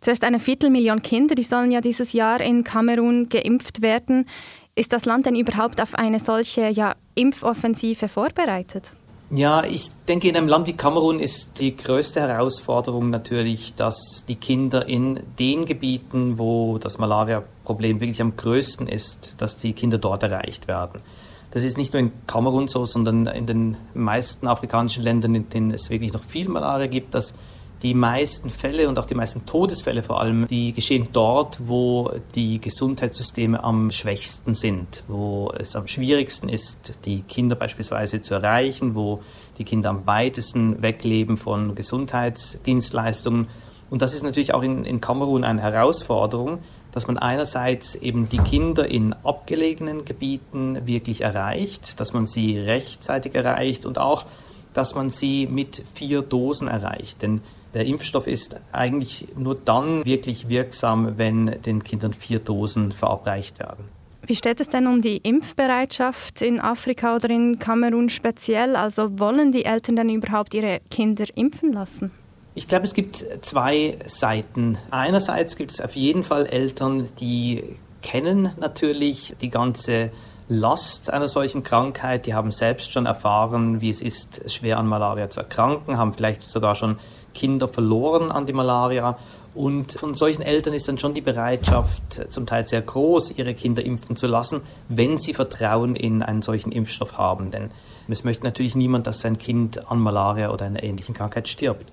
Zuerst 0.00 0.24
eine 0.24 0.40
Viertelmillion 0.40 1.02
Kinder, 1.02 1.34
die 1.34 1.42
sollen 1.42 1.70
ja 1.70 1.80
dieses 1.80 2.12
Jahr 2.14 2.40
in 2.40 2.64
Kamerun 2.64 3.28
geimpft 3.28 3.82
werden. 3.82 4.26
Ist 4.74 4.92
das 4.92 5.04
Land 5.04 5.26
denn 5.26 5.36
überhaupt 5.36 5.80
auf 5.82 5.94
eine 5.94 6.18
solche 6.18 6.68
ja, 6.68 6.94
Impfoffensive 7.14 8.08
vorbereitet? 8.08 8.92
Ja, 9.34 9.64
ich 9.64 9.90
denke, 10.08 10.28
in 10.28 10.36
einem 10.36 10.46
Land 10.46 10.66
wie 10.66 10.74
Kamerun 10.74 11.18
ist 11.18 11.58
die 11.58 11.74
größte 11.74 12.20
Herausforderung 12.20 13.08
natürlich, 13.08 13.74
dass 13.74 14.26
die 14.28 14.34
Kinder 14.34 14.86
in 14.86 15.20
den 15.38 15.64
Gebieten, 15.64 16.38
wo 16.38 16.76
das 16.76 16.98
Malaria-Problem 16.98 18.02
wirklich 18.02 18.20
am 18.20 18.36
größten 18.36 18.88
ist, 18.88 19.36
dass 19.38 19.56
die 19.56 19.72
Kinder 19.72 19.96
dort 19.96 20.22
erreicht 20.22 20.68
werden. 20.68 21.00
Das 21.50 21.62
ist 21.62 21.78
nicht 21.78 21.94
nur 21.94 22.00
in 22.00 22.12
Kamerun 22.26 22.68
so, 22.68 22.84
sondern 22.84 23.26
in 23.26 23.46
den 23.46 23.78
meisten 23.94 24.46
afrikanischen 24.46 25.02
Ländern, 25.02 25.34
in 25.34 25.48
denen 25.48 25.70
es 25.70 25.88
wirklich 25.88 26.12
noch 26.12 26.24
viel 26.24 26.50
Malaria 26.50 26.86
gibt, 26.86 27.14
dass 27.14 27.34
die 27.82 27.94
meisten 27.94 28.48
Fälle 28.48 28.88
und 28.88 28.98
auch 28.98 29.06
die 29.06 29.14
meisten 29.14 29.44
Todesfälle 29.44 30.04
vor 30.04 30.20
allem, 30.20 30.46
die 30.46 30.72
geschehen 30.72 31.08
dort, 31.12 31.58
wo 31.66 32.12
die 32.34 32.60
Gesundheitssysteme 32.60 33.62
am 33.62 33.90
schwächsten 33.90 34.54
sind, 34.54 35.02
wo 35.08 35.52
es 35.58 35.74
am 35.74 35.88
schwierigsten 35.88 36.48
ist, 36.48 37.00
die 37.04 37.22
Kinder 37.22 37.56
beispielsweise 37.56 38.22
zu 38.22 38.34
erreichen, 38.34 38.94
wo 38.94 39.20
die 39.58 39.64
Kinder 39.64 39.90
am 39.90 40.06
weitesten 40.06 40.80
wegleben 40.80 41.36
von 41.36 41.74
Gesundheitsdienstleistungen. 41.74 43.48
Und 43.90 44.00
das 44.00 44.14
ist 44.14 44.22
natürlich 44.22 44.54
auch 44.54 44.62
in, 44.62 44.84
in 44.84 45.00
Kamerun 45.00 45.42
eine 45.42 45.60
Herausforderung, 45.60 46.60
dass 46.92 47.08
man 47.08 47.18
einerseits 47.18 47.96
eben 47.96 48.28
die 48.28 48.38
Kinder 48.38 48.86
in 48.86 49.12
abgelegenen 49.24 50.04
Gebieten 50.04 50.86
wirklich 50.86 51.22
erreicht, 51.22 51.98
dass 51.98 52.12
man 52.12 52.26
sie 52.26 52.58
rechtzeitig 52.58 53.34
erreicht 53.34 53.86
und 53.86 53.98
auch, 53.98 54.24
dass 54.72 54.94
man 54.94 55.10
sie 55.10 55.46
mit 55.46 55.82
vier 55.94 56.22
Dosen 56.22 56.68
erreicht. 56.68 57.22
Denn 57.22 57.40
der 57.74 57.86
Impfstoff 57.86 58.26
ist 58.26 58.56
eigentlich 58.72 59.28
nur 59.36 59.54
dann 59.54 60.04
wirklich 60.04 60.48
wirksam, 60.48 61.16
wenn 61.16 61.62
den 61.62 61.82
Kindern 61.82 62.12
vier 62.12 62.38
Dosen 62.38 62.92
verabreicht 62.92 63.58
werden. 63.58 63.84
Wie 64.24 64.36
steht 64.36 64.60
es 64.60 64.68
denn 64.68 64.86
um 64.86 65.02
die 65.02 65.16
Impfbereitschaft 65.16 66.42
in 66.42 66.60
Afrika 66.60 67.16
oder 67.16 67.28
in 67.28 67.58
Kamerun 67.58 68.08
speziell? 68.08 68.76
Also 68.76 69.18
wollen 69.18 69.50
die 69.50 69.64
Eltern 69.64 69.96
denn 69.96 70.08
überhaupt 70.10 70.54
ihre 70.54 70.80
Kinder 70.90 71.24
impfen 71.34 71.72
lassen? 71.72 72.12
Ich 72.54 72.68
glaube, 72.68 72.84
es 72.84 72.94
gibt 72.94 73.24
zwei 73.40 73.98
Seiten. 74.04 74.78
Einerseits 74.90 75.56
gibt 75.56 75.72
es 75.72 75.80
auf 75.80 75.96
jeden 75.96 76.22
Fall 76.22 76.46
Eltern, 76.46 77.08
die 77.18 77.64
kennen 78.02 78.50
natürlich 78.60 79.34
die 79.40 79.48
ganze 79.48 80.10
Last 80.48 81.10
einer 81.10 81.28
solchen 81.28 81.62
Krankheit. 81.62 82.26
Die 82.26 82.34
haben 82.34 82.52
selbst 82.52 82.92
schon 82.92 83.06
erfahren, 83.06 83.80
wie 83.80 83.88
es 83.88 84.02
ist, 84.02 84.50
schwer 84.52 84.78
an 84.78 84.86
Malaria 84.86 85.30
zu 85.30 85.40
erkranken, 85.40 85.96
haben 85.96 86.12
vielleicht 86.12 86.48
sogar 86.48 86.74
schon 86.74 86.98
Kinder 87.34 87.68
verloren 87.68 88.30
an 88.30 88.46
die 88.46 88.52
Malaria. 88.52 89.16
Und 89.54 89.92
von 89.92 90.14
solchen 90.14 90.42
Eltern 90.42 90.72
ist 90.72 90.88
dann 90.88 90.98
schon 90.98 91.12
die 91.12 91.20
Bereitschaft 91.20 92.32
zum 92.32 92.46
Teil 92.46 92.66
sehr 92.66 92.80
groß, 92.80 93.32
ihre 93.36 93.54
Kinder 93.54 93.84
impfen 93.84 94.16
zu 94.16 94.26
lassen, 94.26 94.62
wenn 94.88 95.18
sie 95.18 95.34
Vertrauen 95.34 95.94
in 95.94 96.22
einen 96.22 96.40
solchen 96.40 96.72
Impfstoff 96.72 97.18
haben. 97.18 97.50
Denn 97.50 97.70
es 98.08 98.24
möchte 98.24 98.44
natürlich 98.44 98.74
niemand, 98.74 99.06
dass 99.06 99.20
sein 99.20 99.38
Kind 99.38 99.90
an 99.90 100.00
Malaria 100.00 100.50
oder 100.50 100.66
einer 100.66 100.82
ähnlichen 100.82 101.14
Krankheit 101.14 101.48
stirbt. 101.48 101.92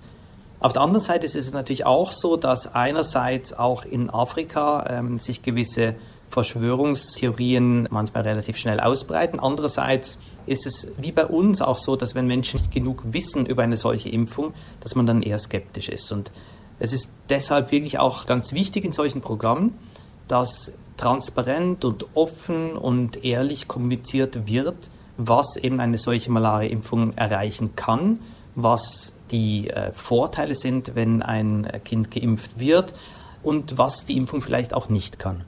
Auf 0.62 0.74
der 0.74 0.82
anderen 0.82 1.04
Seite 1.04 1.26
ist 1.26 1.36
es 1.36 1.54
natürlich 1.54 1.86
auch 1.86 2.12
so, 2.12 2.36
dass 2.36 2.74
einerseits 2.76 3.54
auch 3.54 3.86
in 3.86 4.10
Afrika 4.10 4.86
ähm, 4.90 5.18
sich 5.18 5.42
gewisse 5.42 5.96
Verschwörungstheorien 6.30 7.88
manchmal 7.92 8.24
relativ 8.24 8.58
schnell 8.58 8.80
ausbreiten. 8.80 9.40
Andererseits 9.40 10.20
ist 10.50 10.66
es 10.66 10.92
wie 10.98 11.12
bei 11.12 11.26
uns 11.26 11.62
auch 11.62 11.78
so, 11.78 11.96
dass 11.96 12.16
wenn 12.16 12.28
Menschen 12.28 12.60
nicht 12.60 12.72
genug 12.72 13.04
wissen 13.06 13.46
über 13.46 13.64
eine 13.64 13.78
solche 13.78 14.10
Impfung, 14.10 14.54
dass 14.82 14.96
man 14.96 15.06
dann 15.06 15.22
eher 15.22 15.40
skeptisch 15.40 15.90
ist. 15.90 16.12
Und 16.12 16.32
es 16.80 16.92
ist 16.92 17.12
deshalb 17.30 17.72
wirklich 17.72 18.00
auch 18.00 18.26
ganz 18.26 18.54
wichtig 18.54 18.84
in 18.84 18.92
solchen 18.92 19.22
Programmen, 19.22 19.78
dass 20.28 20.74
transparent 20.98 21.86
und 21.86 22.08
offen 22.16 22.74
und 22.74 23.24
ehrlich 23.24 23.68
kommuniziert 23.68 24.48
wird, 24.48 24.90
was 25.18 25.56
eben 25.56 25.80
eine 25.80 25.98
solche 25.98 26.32
Malaria-Impfung 26.32 27.16
erreichen 27.16 27.76
kann, 27.76 28.20
was 28.56 29.14
die 29.32 29.70
äh, 29.70 29.92
Vorteile 29.94 30.56
sind, 30.56 30.96
wenn 30.96 31.22
ein 31.22 31.70
Kind 31.86 32.12
geimpft 32.12 32.60
wird 32.60 32.94
und 33.44 33.78
was 33.78 34.06
die 34.06 34.18
Impfung 34.18 34.42
vielleicht 34.42 34.74
auch 34.74 34.90
nicht 34.90 35.20
kann. 35.20 35.44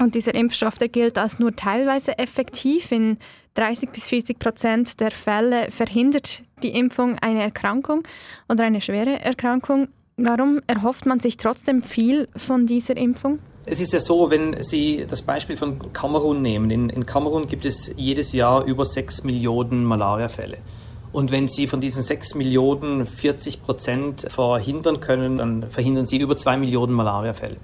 Und 0.00 0.14
dieser 0.14 0.34
Impfstoff, 0.34 0.76
der 0.76 0.88
gilt 0.88 1.18
als 1.18 1.38
nur 1.38 1.54
teilweise 1.54 2.18
effektiv. 2.18 2.90
In 2.90 3.18
30 3.54 3.90
bis 3.90 4.08
40 4.08 4.38
Prozent 4.38 5.00
der 5.00 5.12
Fälle 5.12 5.70
verhindert 5.70 6.42
die 6.62 6.70
Impfung 6.70 7.16
eine 7.20 7.42
Erkrankung 7.42 8.02
oder 8.48 8.64
eine 8.64 8.80
schwere 8.80 9.20
Erkrankung. 9.20 9.88
Warum 10.16 10.60
erhofft 10.66 11.06
man 11.06 11.20
sich 11.20 11.36
trotzdem 11.36 11.82
viel 11.82 12.28
von 12.36 12.66
dieser 12.66 12.96
Impfung? 12.96 13.38
Es 13.66 13.80
ist 13.80 13.92
ja 13.92 14.00
so, 14.00 14.30
wenn 14.30 14.62
Sie 14.62 15.06
das 15.08 15.22
Beispiel 15.22 15.56
von 15.56 15.92
Kamerun 15.92 16.42
nehmen. 16.42 16.70
In, 16.70 16.90
in 16.90 17.06
Kamerun 17.06 17.46
gibt 17.46 17.64
es 17.64 17.94
jedes 17.96 18.32
Jahr 18.32 18.64
über 18.64 18.84
6 18.84 19.24
Millionen 19.24 19.84
Malariafälle. 19.84 20.58
Und 21.12 21.30
wenn 21.30 21.48
Sie 21.48 21.66
von 21.66 21.80
diesen 21.80 22.02
6 22.02 22.34
Millionen 22.34 23.06
40 23.06 23.62
Prozent 23.62 24.26
verhindern 24.28 25.00
können, 25.00 25.38
dann 25.38 25.70
verhindern 25.70 26.06
Sie 26.06 26.18
über 26.18 26.36
2 26.36 26.58
Millionen 26.58 26.92
Malariafälle. 26.92 27.56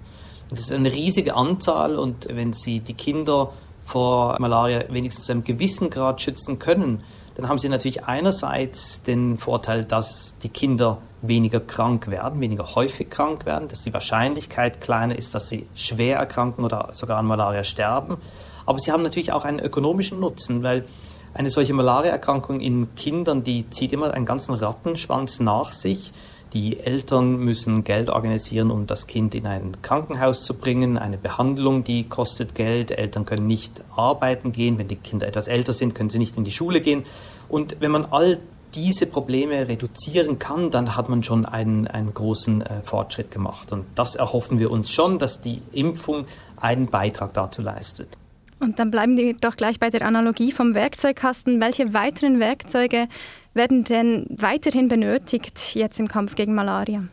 Das 0.50 0.61
ist 0.61 0.73
eine 0.73 0.92
riesige 0.92 1.37
Anzahl 1.37 1.97
und 1.97 2.28
wenn 2.30 2.52
Sie 2.52 2.80
die 2.80 2.95
Kinder 2.95 3.52
vor 3.85 4.37
Malaria 4.40 4.85
wenigstens 4.90 5.26
zu 5.26 5.33
einem 5.33 5.45
gewissen 5.45 5.90
Grad 5.90 6.21
schützen 6.21 6.59
können, 6.59 7.02
dann 7.37 7.49
haben 7.49 7.59
Sie 7.59 7.69
natürlich 7.69 8.04
einerseits 8.04 9.02
den 9.02 9.38
Vorteil, 9.38 9.85
dass 9.85 10.37
die 10.38 10.49
Kinder 10.49 10.99
weniger 11.23 11.61
krank 11.61 12.09
werden, 12.09 12.40
weniger 12.40 12.75
häufig 12.75 13.11
krank 13.11 13.47
werden, 13.47 13.69
dass 13.69 13.83
die 13.83 13.92
Wahrscheinlichkeit 13.92 14.80
kleiner 14.80 15.16
ist, 15.16 15.35
dass 15.35 15.49
sie 15.49 15.66
schwer 15.75 16.19
erkranken 16.19 16.64
oder 16.64 16.88
sogar 16.92 17.19
an 17.19 17.26
Malaria 17.26 17.64
sterben. 17.64 18.16
Aber 18.66 18.78
Sie 18.78 18.92
haben 18.92 19.02
natürlich 19.02 19.33
auch 19.33 19.45
einen 19.45 19.59
ökonomischen 19.59 20.21
Nutzen, 20.21 20.62
weil 20.62 20.85
eine 21.35 21.50
solche 21.50 21.75
Malariaerkrankung 21.75 22.61
in 22.61 22.95
Kindern, 22.95 23.45
die 23.45 23.69
zieht 23.71 23.92
immer 23.92 24.12
einen 24.12 24.26
ganzen 24.26 24.54
Rattenschwanz 24.54 25.40
nach 25.40 25.73
sich. 25.73 26.12
Die 26.52 26.80
Eltern 26.80 27.37
müssen 27.38 27.85
Geld 27.85 28.11
organisieren, 28.11 28.73
um 28.73 28.87
das 28.88 29.07
Kind 29.07 29.37
in 29.37 29.47
ein 29.47 29.76
Krankenhaus 29.83 30.42
zu 30.42 30.54
bringen. 30.54 30.99
Eine 30.99 31.16
Behandlung, 31.16 31.85
die 31.85 32.04
kostet 32.04 32.57
Geld. 32.57 32.90
Eltern 32.90 33.25
können 33.25 33.47
nicht 33.47 33.85
arbeiten 33.95 34.50
gehen. 34.50 34.76
Wenn 34.76 34.88
die 34.88 34.97
Kinder 34.97 35.28
etwas 35.28 35.47
älter 35.47 35.73
sind, 35.73 35.95
können 35.95 36.11
sie 36.11 36.19
nicht 36.19 36.37
in 36.37 36.42
die 36.42 36.50
Schule 36.50 36.80
gehen. 36.80 37.04
Und 37.49 37.76
wenn 37.80 37.92
man 37.92 38.07
all 38.07 38.38
diese 38.75 39.07
Probleme 39.07 39.69
reduzieren 39.69 40.38
kann, 40.38 40.71
dann 40.71 40.97
hat 40.97 41.09
man 41.09 41.23
schon 41.23 41.47
einen, 41.47 41.87
einen 41.87 42.14
großen 42.14 42.62
äh, 42.62 42.83
Fortschritt 42.83 43.30
gemacht. 43.30 43.73
Und 43.73 43.85
das 43.95 44.16
erhoffen 44.16 44.59
wir 44.59 44.71
uns 44.71 44.90
schon, 44.90 45.19
dass 45.19 45.40
die 45.40 45.62
Impfung 45.73 46.26
einen 46.57 46.87
Beitrag 46.87 47.33
dazu 47.33 47.62
leistet. 47.62 48.09
Und 48.61 48.79
dann 48.79 48.90
bleiben 48.90 49.17
wir 49.17 49.35
doch 49.35 49.57
gleich 49.57 49.81
bei 49.81 49.88
der 49.88 50.02
Analogie 50.02 50.52
vom 50.52 50.75
Werkzeugkasten. 50.75 51.61
Welche 51.61 51.95
weiteren 51.95 52.40
Werkzeuge 52.40 53.09
werden 53.55 53.85
denn 53.85 54.26
weiterhin 54.29 54.88
benötigt 54.88 55.75
jetzt 55.75 55.99
im 55.99 56.09
Kampf 56.09 56.35
gegen 56.35 56.55
Malaria? 56.55 57.05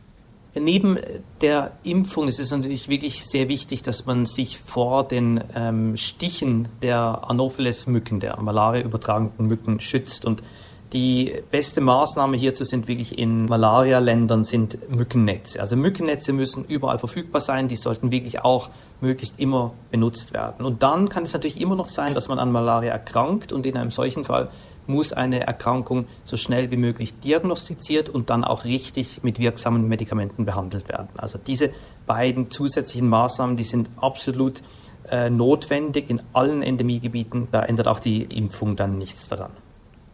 Neben 0.54 0.98
der 1.40 1.70
Impfung 1.84 2.28
ist 2.28 2.40
es 2.40 2.50
natürlich 2.50 2.88
wirklich 2.88 3.24
sehr 3.24 3.48
wichtig, 3.48 3.82
dass 3.82 4.06
man 4.06 4.26
sich 4.26 4.58
vor 4.58 5.06
den 5.06 5.42
ähm, 5.54 5.96
Stichen 5.96 6.68
der 6.82 7.20
Anopheles-Mücken, 7.28 8.20
der 8.20 8.40
Malaria 8.40 8.82
übertragenden 8.82 9.46
Mücken, 9.46 9.80
schützt. 9.80 10.24
Und 10.24 10.42
die 10.92 11.34
beste 11.50 11.82
Maßnahme 11.82 12.36
hierzu 12.36 12.64
sind 12.64 12.88
wirklich 12.88 13.18
in 13.18 13.46
Malaria-Ländern 13.46 14.44
sind 14.44 14.90
Mückennetze. 14.90 15.60
Also 15.60 15.76
Mückennetze 15.76 16.32
müssen 16.32 16.64
überall 16.64 16.98
verfügbar 16.98 17.42
sein, 17.42 17.68
die 17.68 17.76
sollten 17.76 18.10
wirklich 18.10 18.40
auch 18.40 18.70
möglichst 19.02 19.38
immer 19.38 19.74
benutzt 19.90 20.32
werden. 20.32 20.64
Und 20.64 20.82
dann 20.82 21.10
kann 21.10 21.24
es 21.24 21.34
natürlich 21.34 21.60
immer 21.60 21.76
noch 21.76 21.90
sein, 21.90 22.14
dass 22.14 22.28
man 22.28 22.38
an 22.38 22.50
Malaria 22.50 22.92
erkrankt 22.92 23.52
und 23.52 23.66
in 23.66 23.76
einem 23.76 23.90
solchen 23.90 24.24
Fall 24.24 24.48
muss 24.86 25.12
eine 25.12 25.46
Erkrankung 25.46 26.06
so 26.24 26.38
schnell 26.38 26.70
wie 26.70 26.78
möglich 26.78 27.20
diagnostiziert 27.20 28.08
und 28.08 28.30
dann 28.30 28.42
auch 28.42 28.64
richtig 28.64 29.22
mit 29.22 29.38
wirksamen 29.38 29.86
Medikamenten 29.86 30.46
behandelt 30.46 30.88
werden. 30.88 31.10
Also 31.18 31.38
diese 31.38 31.70
beiden 32.06 32.50
zusätzlichen 32.50 33.08
Maßnahmen, 33.08 33.56
die 33.56 33.64
sind 33.64 33.90
absolut 34.00 34.62
äh, 35.10 35.28
notwendig 35.28 36.08
in 36.08 36.22
allen 36.32 36.62
Endemiegebieten. 36.62 37.48
Da 37.52 37.62
ändert 37.62 37.88
auch 37.88 38.00
die 38.00 38.22
Impfung 38.22 38.76
dann 38.76 38.96
nichts 38.96 39.28
daran. 39.28 39.50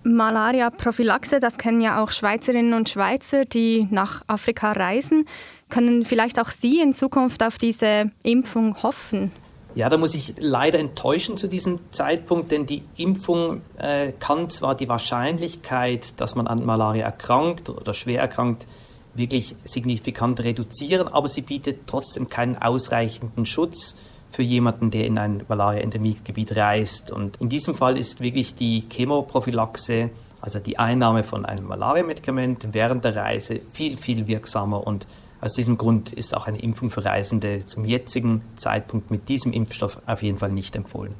Malaria-Prophylaxe, 0.05 1.41
das 1.41 1.59
kennen 1.59 1.81
ja 1.81 2.03
auch 2.03 2.11
Schweizerinnen 2.11 2.75
und 2.75 2.89
Schweizer, 2.89 3.45
die 3.45 3.89
nach 3.91 4.23
Afrika 4.27 4.73
reisen. 4.73 5.27
Können 5.71 6.05
vielleicht 6.05 6.39
auch 6.39 6.49
Sie 6.49 6.81
in 6.81 6.95
Zukunft 6.95 7.43
auf 7.43 7.59
diese 7.59 8.11
Impfung 8.23 8.83
hoffen? 8.83 9.33
Ja, 9.75 9.89
da 9.89 9.97
muss 9.97 10.15
ich 10.15 10.35
leider 10.39 10.79
enttäuschen 10.79 11.37
zu 11.37 11.49
diesem 11.49 11.81
Zeitpunkt, 11.91 12.53
denn 12.53 12.65
die 12.65 12.85
Impfung 12.97 13.63
äh, 13.77 14.13
kann 14.13 14.49
zwar 14.49 14.77
die 14.77 14.89
Wahrscheinlichkeit, 14.89 16.21
dass 16.21 16.37
man 16.37 16.47
an 16.47 16.65
Malaria 16.65 17.07
erkrankt 17.07 17.71
oder 17.71 17.93
schwer 17.93 18.21
erkrankt, 18.21 18.67
wirklich 19.15 19.57
signifikant 19.65 20.45
reduzieren, 20.45 21.09
aber 21.09 21.27
sie 21.27 21.43
bietet 21.43 21.87
trotzdem 21.87 22.29
keinen 22.29 22.57
ausreichenden 22.57 23.47
Schutz 23.47 23.97
für 24.35 24.43
jemanden, 24.43 24.91
der 24.91 25.07
in 25.07 25.17
ein 25.17 25.45
Malaria-Endemiegebiet 25.49 26.57
reist. 26.57 27.13
Und 27.13 27.37
in 27.41 27.49
diesem 27.49 27.75
Fall 27.75 27.97
ist 27.97 28.21
wirklich 28.21 28.57
die 28.57 28.85
Chemoprophylaxe, 28.91 30.11
also 30.41 30.59
die 30.59 30.79
Einnahme 30.79 31.23
von 31.23 31.47
einem 31.47 31.67
Malaria-Medikament 31.67 32.69
während 32.73 33.05
der 33.05 33.15
Reise, 33.15 33.61
viel, 33.73 33.97
viel 33.97 34.27
wirksamer. 34.27 34.87
Und 34.87 35.07
aus 35.41 35.55
diesem 35.55 35.79
Grund 35.79 36.13
ist 36.13 36.37
auch 36.37 36.49
eine 36.49 36.59
Impfung 36.59 36.91
für 36.91 37.05
Reisende 37.05 37.65
zum 37.65 37.85
jetzigen 37.85 38.43
Zeitpunkt 38.57 39.11
mit 39.11 39.29
diesem 39.29 39.53
Impfstoff 39.53 40.01
auf 40.07 40.23
jeden 40.23 40.39
Fall 40.39 40.51
nicht 40.51 40.75
empfohlen. 40.75 41.15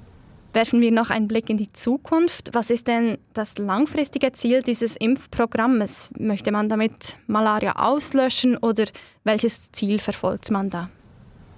Werfen 0.53 0.81
wir 0.81 0.93
noch 0.93 1.11
einen 1.11 1.29
Blick 1.29 1.51
in 1.51 1.57
die 1.57 1.73
Zukunft. 1.73 2.51
Was 2.53 2.71
ist 2.71 2.87
denn 2.87 3.19
das 3.33 3.59
langfristige 3.59 4.33
Ziel 4.33 4.63
dieses 4.63 4.97
Impfprogrammes? 4.97 6.11
Möchte 6.19 6.53
man 6.53 6.69
damit 6.69 7.19
Malaria 7.27 7.73
auslöschen 7.77 8.57
oder 8.57 8.85
welches 9.25 9.73
Ziel 9.73 9.99
verfolgt 9.99 10.51
man 10.51 10.71
da? 10.71 10.91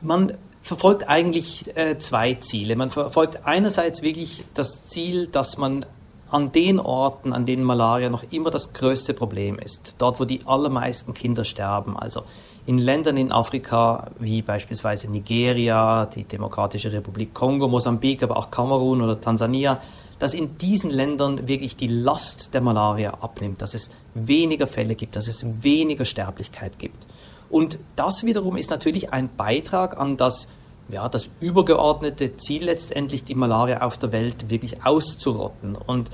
Man 0.00 0.32
verfolgt 0.66 1.08
eigentlich 1.08 1.76
äh, 1.76 1.96
zwei 1.98 2.34
Ziele. 2.34 2.76
Man 2.76 2.90
verfolgt 2.90 3.46
einerseits 3.46 4.02
wirklich 4.02 4.44
das 4.54 4.84
Ziel, 4.84 5.28
dass 5.28 5.58
man 5.58 5.86
an 6.28 6.50
den 6.50 6.80
Orten, 6.80 7.32
an 7.32 7.46
denen 7.46 7.62
Malaria 7.62 8.10
noch 8.10 8.24
immer 8.32 8.50
das 8.50 8.72
größte 8.72 9.14
Problem 9.14 9.60
ist, 9.60 9.94
dort, 9.98 10.18
wo 10.18 10.24
die 10.24 10.40
allermeisten 10.44 11.14
Kinder 11.14 11.44
sterben, 11.44 11.96
also 11.96 12.24
in 12.66 12.78
Ländern 12.78 13.16
in 13.16 13.30
Afrika 13.30 14.10
wie 14.18 14.42
beispielsweise 14.42 15.08
Nigeria, 15.08 16.06
die 16.06 16.24
Demokratische 16.24 16.92
Republik 16.92 17.32
Kongo, 17.32 17.68
Mosambik, 17.68 18.24
aber 18.24 18.36
auch 18.36 18.50
Kamerun 18.50 19.02
oder 19.02 19.20
Tansania, 19.20 19.80
dass 20.18 20.34
in 20.34 20.58
diesen 20.58 20.90
Ländern 20.90 21.46
wirklich 21.46 21.76
die 21.76 21.86
Last 21.86 22.54
der 22.54 22.60
Malaria 22.60 23.12
abnimmt, 23.20 23.62
dass 23.62 23.74
es 23.74 23.92
weniger 24.14 24.66
Fälle 24.66 24.96
gibt, 24.96 25.14
dass 25.14 25.28
es 25.28 25.46
weniger 25.62 26.04
Sterblichkeit 26.04 26.80
gibt. 26.80 27.06
Und 27.48 27.78
das 27.94 28.24
wiederum 28.24 28.56
ist 28.56 28.70
natürlich 28.70 29.12
ein 29.12 29.28
Beitrag 29.36 29.98
an 29.98 30.16
das, 30.16 30.48
ja, 30.88 31.08
das 31.08 31.30
übergeordnete 31.40 32.36
Ziel 32.36 32.64
letztendlich, 32.64 33.24
die 33.24 33.34
Malaria 33.34 33.82
auf 33.82 33.96
der 33.98 34.12
Welt 34.12 34.50
wirklich 34.50 34.84
auszurotten. 34.84 35.76
Und 35.76 36.10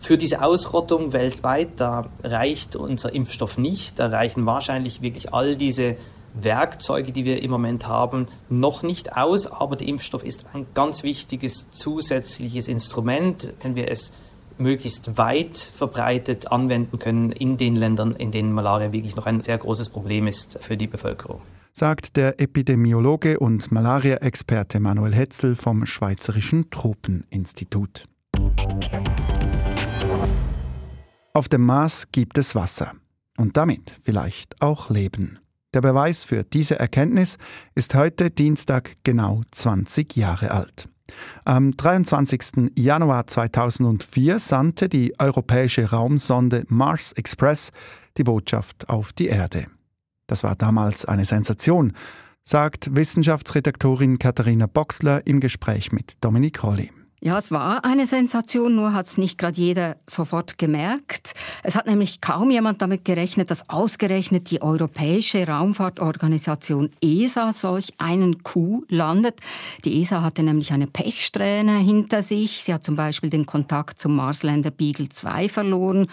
für 0.00 0.18
diese 0.18 0.42
Ausrottung 0.42 1.12
weltweit, 1.12 1.68
da 1.76 2.06
reicht 2.22 2.76
unser 2.76 3.14
Impfstoff 3.14 3.56
nicht, 3.56 3.98
da 3.98 4.08
reichen 4.08 4.44
wahrscheinlich 4.44 5.00
wirklich 5.00 5.32
all 5.32 5.56
diese 5.56 5.96
Werkzeuge, 6.34 7.12
die 7.12 7.24
wir 7.24 7.42
im 7.42 7.50
Moment 7.50 7.86
haben, 7.86 8.26
noch 8.50 8.82
nicht 8.82 9.16
aus, 9.16 9.46
aber 9.46 9.76
der 9.76 9.86
Impfstoff 9.86 10.24
ist 10.24 10.46
ein 10.52 10.66
ganz 10.74 11.04
wichtiges 11.04 11.70
zusätzliches 11.70 12.68
Instrument, 12.68 13.54
wenn 13.62 13.76
wir 13.76 13.90
es 13.90 14.12
möglichst 14.58 15.16
weit 15.18 15.58
verbreitet 15.58 16.50
anwenden 16.50 16.98
können 16.98 17.32
in 17.32 17.56
den 17.56 17.76
Ländern, 17.76 18.14
in 18.14 18.30
denen 18.30 18.52
Malaria 18.52 18.92
wirklich 18.92 19.16
noch 19.16 19.26
ein 19.26 19.42
sehr 19.42 19.58
großes 19.58 19.88
Problem 19.90 20.26
ist 20.26 20.58
für 20.60 20.76
die 20.76 20.86
Bevölkerung. 20.86 21.40
Sagt 21.72 22.16
der 22.16 22.40
Epidemiologe 22.40 23.40
und 23.40 23.72
Malaria-Experte 23.72 24.78
Manuel 24.78 25.14
Hetzel 25.14 25.56
vom 25.56 25.86
Schweizerischen 25.86 26.70
Tropeninstitut. 26.70 28.06
Auf 31.32 31.48
dem 31.48 31.66
Mars 31.66 32.06
gibt 32.12 32.38
es 32.38 32.54
Wasser 32.54 32.92
und 33.36 33.56
damit 33.56 33.98
vielleicht 34.04 34.62
auch 34.62 34.88
Leben. 34.88 35.40
Der 35.74 35.80
Beweis 35.80 36.22
für 36.22 36.44
diese 36.44 36.78
Erkenntnis 36.78 37.38
ist 37.74 37.96
heute 37.96 38.30
Dienstag 38.30 38.92
genau 39.02 39.42
20 39.50 40.16
Jahre 40.16 40.52
alt. 40.52 40.88
Am 41.44 41.72
23. 41.72 42.70
Januar 42.76 43.26
2004 43.26 44.38
sandte 44.38 44.88
die 44.88 45.14
europäische 45.18 45.90
Raumsonde 45.90 46.64
Mars 46.68 47.12
Express 47.12 47.70
die 48.16 48.24
Botschaft 48.24 48.88
auf 48.88 49.12
die 49.12 49.26
Erde. 49.26 49.66
Das 50.26 50.42
war 50.42 50.56
damals 50.56 51.04
eine 51.04 51.24
Sensation, 51.24 51.92
sagt 52.44 52.94
Wissenschaftsredaktorin 52.94 54.18
Katharina 54.18 54.66
Boxler 54.66 55.26
im 55.26 55.40
Gespräch 55.40 55.92
mit 55.92 56.14
Dominik 56.22 56.62
Rolli. 56.62 56.90
Ja, 57.24 57.38
es 57.38 57.50
war 57.50 57.86
eine 57.86 58.06
Sensation, 58.06 58.76
nur 58.76 58.92
hat 58.92 59.06
es 59.06 59.16
nicht 59.16 59.38
gerade 59.38 59.56
jeder 59.56 59.96
sofort 60.06 60.58
gemerkt. 60.58 61.32
Es 61.62 61.74
hat 61.74 61.86
nämlich 61.86 62.20
kaum 62.20 62.50
jemand 62.50 62.82
damit 62.82 63.06
gerechnet, 63.06 63.50
dass 63.50 63.70
ausgerechnet 63.70 64.50
die 64.50 64.60
Europäische 64.60 65.46
Raumfahrtorganisation 65.46 66.90
ESA 67.00 67.54
solch 67.54 67.94
einen 67.96 68.42
Coup 68.42 68.84
landet. 68.90 69.40
Die 69.86 70.02
ESA 70.02 70.20
hatte 70.20 70.42
nämlich 70.42 70.74
eine 70.74 70.86
Pechsträhne 70.86 71.78
hinter 71.78 72.22
sich. 72.22 72.62
Sie 72.62 72.74
hat 72.74 72.84
zum 72.84 72.94
Beispiel 72.94 73.30
den 73.30 73.46
Kontakt 73.46 73.98
zum 73.98 74.16
Marsländer 74.16 74.70
Beagle 74.70 75.08
2 75.08 75.48
verloren. 75.48 76.08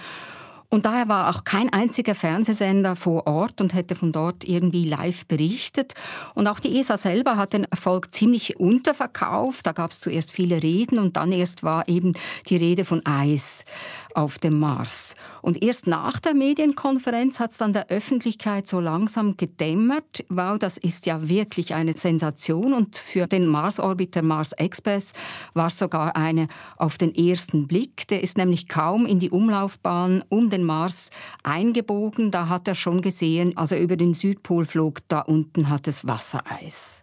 Und 0.74 0.86
daher 0.86 1.10
war 1.10 1.30
auch 1.30 1.44
kein 1.44 1.72
einziger 1.72 2.16
Fernsehsender 2.16 2.96
vor 2.96 3.28
Ort 3.28 3.60
und 3.60 3.74
hätte 3.74 3.98
von 3.98 4.14
dort 4.14 4.46
irgendwie 4.46 4.86
live 4.86 5.26
berichtet. 5.26 5.96
Und 6.34 6.48
auch 6.48 6.62
die 6.62 6.80
ESA 6.80 6.98
selber 6.98 7.36
hat 7.36 7.52
den 7.52 7.66
Erfolg 7.66 8.14
ziemlich 8.14 8.58
unterverkauft. 8.58 9.68
Da 9.68 9.74
gab 9.74 9.92
es 9.92 10.00
zuerst 10.00 10.32
viele 10.32 10.64
Reden 10.64 10.98
und 10.98 11.18
dann 11.18 11.34
erst 11.34 11.64
war 11.64 11.90
eben 11.90 12.14
die 12.48 12.56
Rede 12.56 12.86
von 12.86 13.06
Eis 13.06 13.66
auf 14.16 14.40
dem 14.40 14.60
Mars. 14.60 15.16
Und 15.42 15.64
erst 15.64 15.88
nach 15.88 16.20
der 16.20 16.34
Medienkonferenz 16.34 17.40
hat 17.40 17.52
es 17.52 17.58
dann 17.58 17.74
der 17.74 17.90
Öffentlichkeit 17.90 18.68
so 18.68 18.80
langsam 18.80 19.38
gedämmert. 19.38 20.26
Wow, 20.30 20.58
das 20.58 20.78
ist 20.78 21.06
ja 21.06 21.28
wirklich 21.28 21.74
eine 21.74 21.96
Sensation. 21.96 22.74
Und 22.74 22.96
für 22.96 23.28
den 23.28 23.48
Mars-Orbiter 23.48 24.22
Mars 24.22 24.54
Express 24.54 25.14
war 25.54 25.68
es 25.68 25.80
sogar 25.80 26.16
eine 26.16 26.48
auf 26.78 26.98
den 26.98 27.14
ersten 27.16 27.68
Blick. 27.68 28.08
Der 28.08 28.24
ist 28.24 28.38
nämlich 28.38 28.68
kaum 28.68 29.06
in 29.06 29.20
die 29.20 29.30
Umlaufbahn 29.30 30.24
um 30.30 30.50
den 30.50 30.64
Mars 30.64 31.10
eingebogen. 31.44 32.32
Da 32.32 32.50
hat 32.50 32.68
er 32.68 32.76
schon 32.76 33.02
gesehen, 33.02 33.58
also 33.58 33.76
über 33.76 33.98
den 33.98 34.14
Südpol 34.14 34.66
flog, 34.66 35.00
da 35.08 35.20
unten 35.22 35.70
hat 35.70 35.88
es 35.88 36.08
Wassereis. 36.08 37.02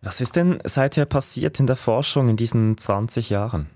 Was 0.00 0.20
ist 0.20 0.34
denn 0.34 0.58
seither 0.64 1.04
passiert 1.04 1.60
in 1.60 1.66
der 1.66 1.76
Forschung 1.76 2.28
in 2.28 2.36
diesen 2.36 2.76
20 2.76 3.30
Jahren? 3.30 3.68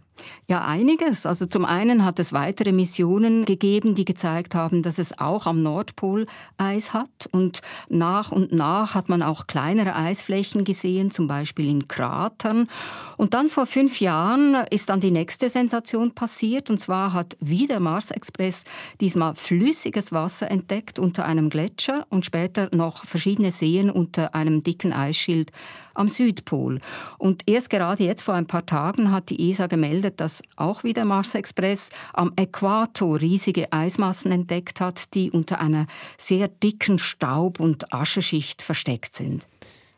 Ja, 0.49 0.65
einiges. 0.65 1.27
Also 1.27 1.47
zum 1.47 1.65
einen 1.65 2.05
hat 2.05 2.19
es 2.19 2.33
weitere 2.33 2.73
Missionen 2.73 3.45
gegeben, 3.45 3.95
die 3.95 4.05
gezeigt 4.05 4.55
haben, 4.55 4.83
dass 4.83 4.99
es 4.99 5.19
auch 5.19 5.47
am 5.47 5.63
Nordpol 5.63 6.27
Eis 6.57 6.93
hat. 6.93 7.29
Und 7.33 7.61
nach 7.89 8.33
und 8.33 8.53
nach 8.53 8.95
hat 8.95 9.09
man 9.09 9.23
auch 9.23 9.47
kleinere 9.47 9.95
Eisflächen 9.95 10.65
gesehen, 10.65 11.11
zum 11.11 11.27
Beispiel 11.27 11.69
in 11.69 11.89
Kratern. 11.89 12.69
Und 13.17 13.35
dann 13.35 13.49
vor 13.49 13.67
fünf 13.67 14.01
Jahren 14.01 14.57
ist 14.71 14.89
dann 14.89 15.01
die 15.01 15.11
nächste 15.11 15.51
Sensation 15.51 16.13
passiert. 16.13 16.71
Und 16.71 16.79
zwar 16.79 17.13
hat 17.13 17.37
wieder 17.41 17.81
Mars 17.81 18.11
Express 18.11 18.65
diesmal 19.01 19.35
flüssiges 19.35 20.13
Wasser 20.13 20.51
entdeckt 20.51 20.99
unter 20.99 21.25
einem 21.25 21.51
Gletscher 21.51 22.07
und 22.09 22.25
später 22.25 22.69
noch 22.73 23.05
verschiedene 23.05 23.51
Seen 23.51 23.91
unter 23.91 24.35
einem 24.35 24.63
dicken 24.63 24.93
Eisschild 24.93 25.51
am 25.97 26.09
Südpol. 26.09 26.81
Und 27.19 27.43
erst 27.47 27.71
gerade 27.71 28.05
jetzt 28.05 28.23
vor 28.23 28.35
ein 28.35 28.47
paar 28.47 28.67
Tagen 28.67 29.11
hat 29.11 29.31
die 29.31 29.51
ESA 29.51 29.67
gemeldet, 29.67 30.06
dass 30.11 30.43
auch 30.57 30.85
wieder 30.85 31.05
Mars 31.05 31.35
Express 31.35 31.91
am 32.13 32.33
Äquator 32.37 33.21
riesige 33.21 33.73
Eismassen 33.73 34.33
entdeckt 34.33 34.81
hat, 34.81 35.15
die 35.15 35.31
unter 35.31 35.61
einer 35.61 35.87
sehr 36.19 36.49
dicken 36.49 36.99
Staub- 36.99 37.61
und 37.61 37.93
Ascheschicht 37.93 38.63
versteckt 38.63 39.15
sind. 39.15 39.47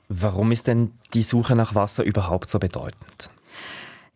Warum 0.09 0.53
ist 0.53 0.66
denn 0.66 0.92
die 1.14 1.23
Suche 1.23 1.55
nach 1.55 1.75
Wasser 1.75 2.03
überhaupt 2.03 2.49
so 2.49 2.59
bedeutend? 2.59 3.31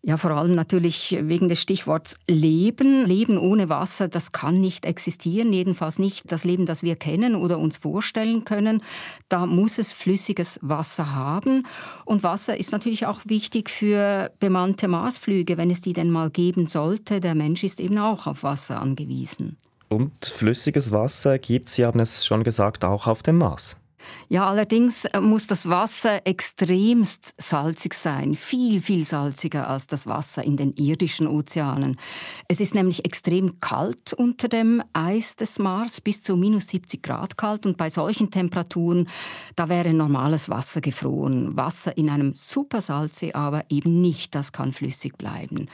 Ja, 0.04 0.16
vor 0.16 0.32
allem 0.32 0.56
natürlich 0.56 1.16
wegen 1.20 1.48
des 1.48 1.62
Stichworts 1.62 2.16
Leben. 2.28 3.06
Leben 3.06 3.38
ohne 3.38 3.68
Wasser, 3.68 4.08
das 4.08 4.32
kann 4.32 4.60
nicht 4.60 4.84
existieren, 4.84 5.52
jedenfalls 5.52 6.00
nicht 6.00 6.32
das 6.32 6.42
Leben, 6.42 6.66
das 6.66 6.82
wir 6.82 6.96
kennen 6.96 7.36
oder 7.36 7.60
uns 7.60 7.76
vorstellen 7.76 8.44
können. 8.44 8.82
Da 9.28 9.46
muss 9.46 9.78
es 9.78 9.92
flüssiges 9.92 10.58
Wasser 10.60 11.14
haben. 11.14 11.68
Und 12.04 12.24
Wasser 12.24 12.56
ist 12.56 12.72
natürlich 12.72 13.06
auch 13.06 13.20
wichtig 13.26 13.70
für 13.70 14.32
bemannte 14.40 14.88
Marsflüge, 14.88 15.56
wenn 15.56 15.70
es 15.70 15.82
die 15.82 15.92
denn 15.92 16.10
mal 16.10 16.30
geben 16.30 16.66
sollte. 16.66 17.20
Der 17.20 17.36
Mensch 17.36 17.62
ist 17.62 17.78
eben 17.78 17.98
auch 17.98 18.26
auf 18.26 18.42
Wasser 18.42 18.80
angewiesen. 18.80 19.56
Und 19.88 20.24
flüssiges 20.24 20.90
Wasser 20.90 21.38
gibt 21.38 21.68
es, 21.68 21.74
Sie 21.74 21.84
haben 21.84 22.00
es 22.00 22.26
schon 22.26 22.42
gesagt, 22.42 22.84
auch 22.84 23.06
auf 23.06 23.22
dem 23.22 23.38
Mars. 23.38 23.76
Ja, 24.28 24.46
allerdings 24.46 25.04
äh, 25.06 25.20
muss 25.20 25.46
das 25.46 25.68
Wasser 25.68 26.26
extremst 26.26 27.34
salzig 27.38 27.94
sein, 27.94 28.34
viel, 28.34 28.80
viel 28.80 29.04
salziger 29.04 29.68
als 29.68 29.86
das 29.86 30.06
Wasser 30.06 30.42
in 30.44 30.56
den 30.56 30.72
irdischen 30.74 31.26
Ozeanen. 31.26 31.96
Es 32.48 32.60
ist 32.60 32.74
nämlich 32.74 33.04
extrem 33.04 33.60
kalt 33.60 34.12
unter 34.12 34.48
dem 34.48 34.82
Eis 34.92 35.36
des 35.36 35.58
Mars, 35.58 36.00
bis 36.00 36.22
zu 36.22 36.36
minus 36.36 36.68
70 36.68 37.02
Grad 37.02 37.36
kalt 37.36 37.66
und 37.66 37.76
bei 37.76 37.90
solchen 37.90 38.30
Temperaturen, 38.30 39.08
da 39.56 39.68
wäre 39.68 39.92
normales 39.92 40.48
Wasser 40.48 40.80
gefroren. 40.80 41.56
Wasser 41.56 41.96
in 41.96 42.10
einem 42.10 42.32
Supersalzsee 42.32 43.32
aber 43.32 43.64
eben 43.68 44.00
nicht, 44.00 44.34
das 44.34 44.52
kann 44.52 44.72
flüssig 44.72 45.16
bleiben. 45.16 45.68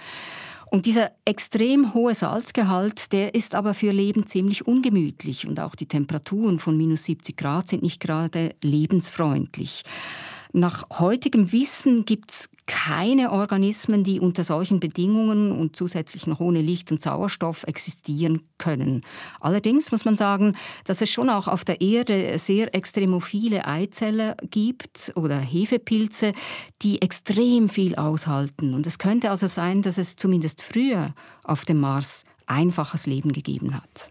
Und 0.70 0.87
dieser 0.87 1.12
extrem 1.24 1.94
hohe 1.94 2.14
Salzgehalt, 2.14 3.12
der 3.12 3.35
ist 3.35 3.54
aber 3.54 3.74
für 3.74 3.92
Leben 3.92 4.26
ziemlich 4.26 4.66
ungemütlich 4.66 5.46
und 5.46 5.61
auch 5.61 5.74
die 5.74 5.87
Temperaturen 5.87 6.59
von 6.59 6.76
minus 6.76 7.04
70 7.04 7.37
Grad 7.37 7.68
sind 7.68 7.83
nicht 7.83 8.00
gerade 8.00 8.54
lebensfreundlich. 8.62 9.85
Nach 10.52 10.84
heutigem 10.98 11.52
Wissen 11.52 12.04
gibt 12.04 12.30
es 12.30 12.50
keine 12.66 13.32
Organismen, 13.32 14.04
die 14.04 14.20
unter 14.20 14.44
solchen 14.44 14.80
Bedingungen 14.80 15.52
und 15.52 15.76
zusätzlich 15.76 16.26
noch 16.26 16.40
ohne 16.40 16.61
Licht 16.61 16.90
und 16.90 17.02
Sauerstoff 17.02 17.64
existieren 17.64 18.42
können. 18.58 19.02
Allerdings 19.40 19.92
muss 19.92 20.04
man 20.04 20.16
sagen, 20.16 20.56
dass 20.84 21.00
es 21.00 21.11
schon 21.11 21.30
auch 21.30 21.48
auf 21.48 21.64
der 21.64 21.80
Erde 21.80 22.38
sehr 22.38 22.74
extremophile 22.74 23.66
Eizelle 23.66 24.37
gibt 24.50 25.12
oder 25.16 25.38
Hefepilze, 25.38 26.32
die 26.82 27.02
extrem 27.02 27.68
viel 27.68 27.94
aushalten. 27.96 28.74
Und 28.74 28.87
es 28.87 28.98
könnte 28.98 29.30
also 29.30 29.46
sein, 29.46 29.82
dass 29.82 29.98
es 29.98 30.16
zumindest 30.16 30.62
früher 30.62 31.14
auf 31.44 31.64
dem 31.64 31.80
Mars 31.80 32.24
einfaches 32.46 33.06
Leben 33.06 33.32
gegeben 33.32 33.74
hat. 33.74 34.11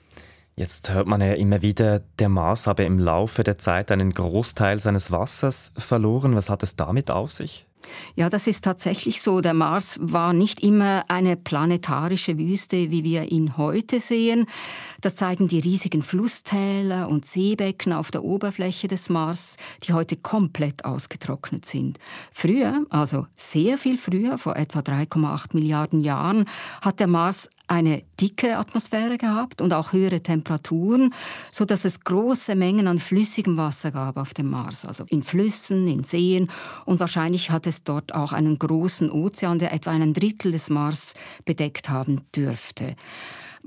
Jetzt 0.59 0.91
hört 0.91 1.05
man 1.05 1.21
ja 1.21 1.33
immer 1.33 1.61
wieder, 1.61 1.99
der 2.17 2.29
Mars 2.29 2.65
habe 2.65 2.83
im 2.83 2.97
Laufe 2.97 3.43
der 3.43 3.59
Zeit 3.59 3.91
einen 3.91 4.11
Großteil 4.11 4.79
seines 4.79 5.11
Wassers 5.11 5.71
verloren. 5.77 6.33
Was 6.33 6.49
hat 6.49 6.63
es 6.63 6.75
damit 6.75 7.11
auf 7.11 7.31
sich? 7.31 7.67
Ja, 8.15 8.27
das 8.29 8.47
ist 8.47 8.63
tatsächlich 8.63 9.21
so. 9.21 9.39
Der 9.39 9.53
Mars 9.53 9.99
war 10.01 10.33
nicht 10.33 10.61
immer 10.61 11.05
eine 11.09 11.37
planetarische 11.37 12.39
Wüste, 12.39 12.89
wie 12.89 13.03
wir 13.03 13.31
ihn 13.31 13.55
heute 13.55 13.99
sehen. 13.99 14.47
Das 14.99 15.15
zeigen 15.15 15.47
die 15.47 15.59
riesigen 15.59 16.01
Flusstäler 16.01 17.07
und 17.07 17.25
Seebecken 17.25 17.93
auf 17.93 18.09
der 18.09 18.23
Oberfläche 18.23 18.87
des 18.87 19.09
Mars, 19.09 19.57
die 19.83 19.93
heute 19.93 20.17
komplett 20.17 20.85
ausgetrocknet 20.85 21.65
sind. 21.65 21.99
Früher, 22.31 22.83
also 22.89 23.27
sehr 23.35 23.77
viel 23.77 23.99
früher, 23.99 24.39
vor 24.39 24.55
etwa 24.55 24.79
3,8 24.79 25.49
Milliarden 25.53 26.01
Jahren, 26.01 26.45
hat 26.81 26.99
der 26.99 27.07
Mars 27.07 27.49
eine 27.67 28.03
dickere 28.19 28.57
Atmosphäre 28.57 29.17
gehabt 29.17 29.61
und 29.61 29.73
auch 29.73 29.93
höhere 29.93 30.21
Temperaturen, 30.21 31.13
so 31.51 31.65
dass 31.65 31.85
es 31.85 32.01
große 32.01 32.55
Mengen 32.55 32.87
an 32.87 32.99
flüssigem 32.99 33.57
Wasser 33.57 33.91
gab 33.91 34.17
auf 34.17 34.33
dem 34.33 34.49
Mars, 34.49 34.85
also 34.85 35.03
in 35.09 35.23
Flüssen, 35.23 35.87
in 35.87 36.03
Seen 36.03 36.49
und 36.85 36.99
wahrscheinlich 36.99 37.51
hat 37.51 37.67
es 37.67 37.83
dort 37.83 38.15
auch 38.15 38.31
einen 38.31 38.57
großen 38.57 39.11
Ozean, 39.11 39.59
der 39.59 39.73
etwa 39.73 39.91
einen 39.91 40.13
Drittel 40.13 40.51
des 40.51 40.69
Mars 40.69 41.13
bedeckt 41.45 41.89
haben 41.89 42.21
dürfte. 42.35 42.95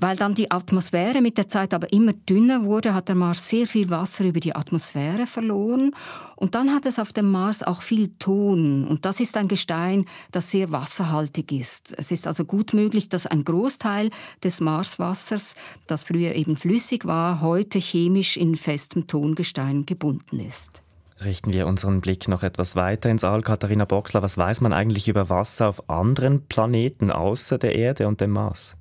Weil 0.00 0.16
dann 0.16 0.34
die 0.34 0.50
Atmosphäre 0.50 1.20
mit 1.20 1.36
der 1.36 1.50
Zeit 1.50 1.74
aber 1.74 1.92
immer 1.92 2.14
dünner 2.14 2.64
wurde, 2.64 2.94
hat 2.94 3.08
der 3.08 3.14
Mars 3.14 3.50
sehr 3.50 3.66
viel 3.66 3.90
Wasser 3.90 4.24
über 4.24 4.40
die 4.40 4.56
Atmosphäre 4.56 5.26
verloren. 5.26 5.94
Und 6.36 6.54
dann 6.54 6.74
hat 6.74 6.86
es 6.86 6.98
auf 6.98 7.12
dem 7.12 7.30
Mars 7.30 7.62
auch 7.62 7.82
viel 7.82 8.08
Ton. 8.18 8.86
Und 8.88 9.04
das 9.04 9.20
ist 9.20 9.36
ein 9.36 9.46
Gestein, 9.46 10.06
das 10.32 10.50
sehr 10.50 10.72
wasserhaltig 10.72 11.52
ist. 11.52 11.92
Es 11.98 12.10
ist 12.10 12.26
also 12.26 12.46
gut 12.46 12.72
möglich, 12.72 13.10
dass 13.10 13.26
ein 13.26 13.44
Großteil 13.44 14.08
des 14.42 14.62
Marswassers, 14.62 15.54
das 15.86 16.04
früher 16.04 16.34
eben 16.34 16.56
flüssig 16.56 17.04
war, 17.04 17.42
heute 17.42 17.78
chemisch 17.78 18.38
in 18.38 18.56
festem 18.56 19.06
Tongestein 19.06 19.84
gebunden 19.84 20.40
ist. 20.40 20.80
Richten 21.22 21.52
wir 21.52 21.66
unseren 21.66 22.00
Blick 22.00 22.26
noch 22.28 22.42
etwas 22.42 22.74
weiter 22.74 23.10
ins 23.10 23.24
All. 23.24 23.42
Katharina 23.42 23.84
Boxler, 23.84 24.22
was 24.22 24.38
weiß 24.38 24.62
man 24.62 24.72
eigentlich 24.72 25.08
über 25.08 25.28
Wasser 25.28 25.68
auf 25.68 25.90
anderen 25.90 26.46
Planeten 26.46 27.10
außer 27.10 27.58
der 27.58 27.74
Erde 27.74 28.08
und 28.08 28.22
dem 28.22 28.30
Mars? 28.30 28.78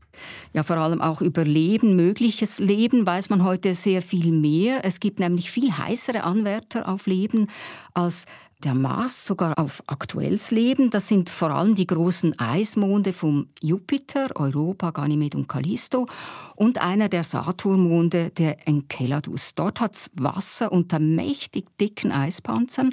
Ja, 0.53 0.63
vor 0.63 0.77
allem 0.77 1.01
auch 1.01 1.21
über 1.21 1.45
Leben, 1.45 1.95
mögliches 1.95 2.60
Leben 2.60 3.05
weiß 3.05 3.29
man 3.29 3.43
heute 3.43 3.75
sehr 3.75 4.01
viel 4.01 4.32
mehr. 4.32 4.84
Es 4.84 4.99
gibt 4.99 5.19
nämlich 5.19 5.51
viel 5.51 5.71
heißere 5.71 6.23
Anwärter 6.23 6.88
auf 6.88 7.08
Leben 7.08 7.47
als 7.93 8.25
der 8.63 8.74
Mars 8.74 9.26
sogar 9.26 9.58
auf 9.58 9.82
aktuelles 9.88 10.52
Leben. 10.52 10.89
Das 10.89 11.08
sind 11.08 11.30
vor 11.30 11.52
allem 11.52 11.76
die 11.76 11.88
großen 11.88 12.38
Eismonde 12.39 13.13
vom 13.13 13.48
Jupiter, 13.62 14.28
Europa, 14.36 14.91
Ganymed 14.91 15.36
und 15.36 15.48
Callisto 15.48 16.08
und 16.56 16.82
einer 16.82 17.08
der 17.08 17.24
Saturnmonde, 17.24 18.32
der 18.32 18.67
Enceladus. 18.67 19.56
Dort 19.56 19.80
hat 19.80 19.95
es 19.95 20.12
Wasser 20.15 20.74
unter 20.74 21.00
mächtig 21.00 21.78
dicken 21.78 22.12
Eispanzern. 22.12 22.91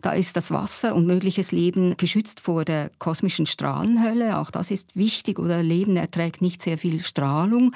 Da 0.00 0.12
ist 0.12 0.36
das 0.36 0.50
Wasser 0.50 0.94
und 0.94 1.06
mögliches 1.06 1.52
Leben 1.52 1.94
geschützt 1.98 2.40
vor 2.40 2.64
der 2.64 2.90
kosmischen 2.98 3.44
Strahlenhölle. 3.44 4.38
Auch 4.38 4.50
das 4.50 4.70
ist 4.70 4.96
wichtig 4.96 5.38
oder 5.38 5.62
Leben 5.62 5.96
erträgt 5.96 6.40
nicht 6.40 6.62
sehr 6.62 6.78
viel 6.78 7.00
Strahlung. 7.00 7.74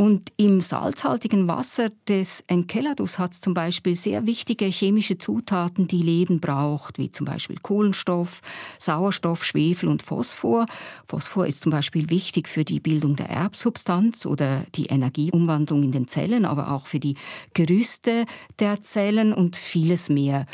Und 0.00 0.32
im 0.38 0.62
salzhaltigen 0.62 1.46
Wasser 1.46 1.90
des 2.08 2.42
Enceladus 2.46 3.18
hat 3.18 3.32
es 3.32 3.42
zum 3.42 3.52
Beispiel 3.52 3.96
sehr 3.96 4.24
wichtige 4.24 4.64
chemische 4.64 5.18
Zutaten, 5.18 5.88
die 5.88 6.00
Leben 6.00 6.40
braucht, 6.40 6.96
wie 6.96 7.12
zum 7.12 7.26
Beispiel 7.26 7.58
Kohlenstoff, 7.58 8.40
Sauerstoff, 8.78 9.44
Schwefel 9.44 9.90
und 9.90 10.00
Phosphor. 10.00 10.64
Phosphor 11.04 11.46
ist 11.46 11.60
zum 11.60 11.70
Beispiel 11.70 12.08
wichtig 12.08 12.48
für 12.48 12.64
die 12.64 12.80
Bildung 12.80 13.14
der 13.14 13.28
Erbsubstanz 13.28 14.24
oder 14.24 14.64
die 14.74 14.86
Energieumwandlung 14.86 15.82
in 15.82 15.92
den 15.92 16.08
Zellen, 16.08 16.46
aber 16.46 16.70
auch 16.70 16.86
für 16.86 16.98
die 16.98 17.16
Gerüste 17.52 18.24
der 18.58 18.82
Zellen 18.82 19.34
und 19.34 19.54
vieles 19.54 20.08
mehr. 20.08 20.46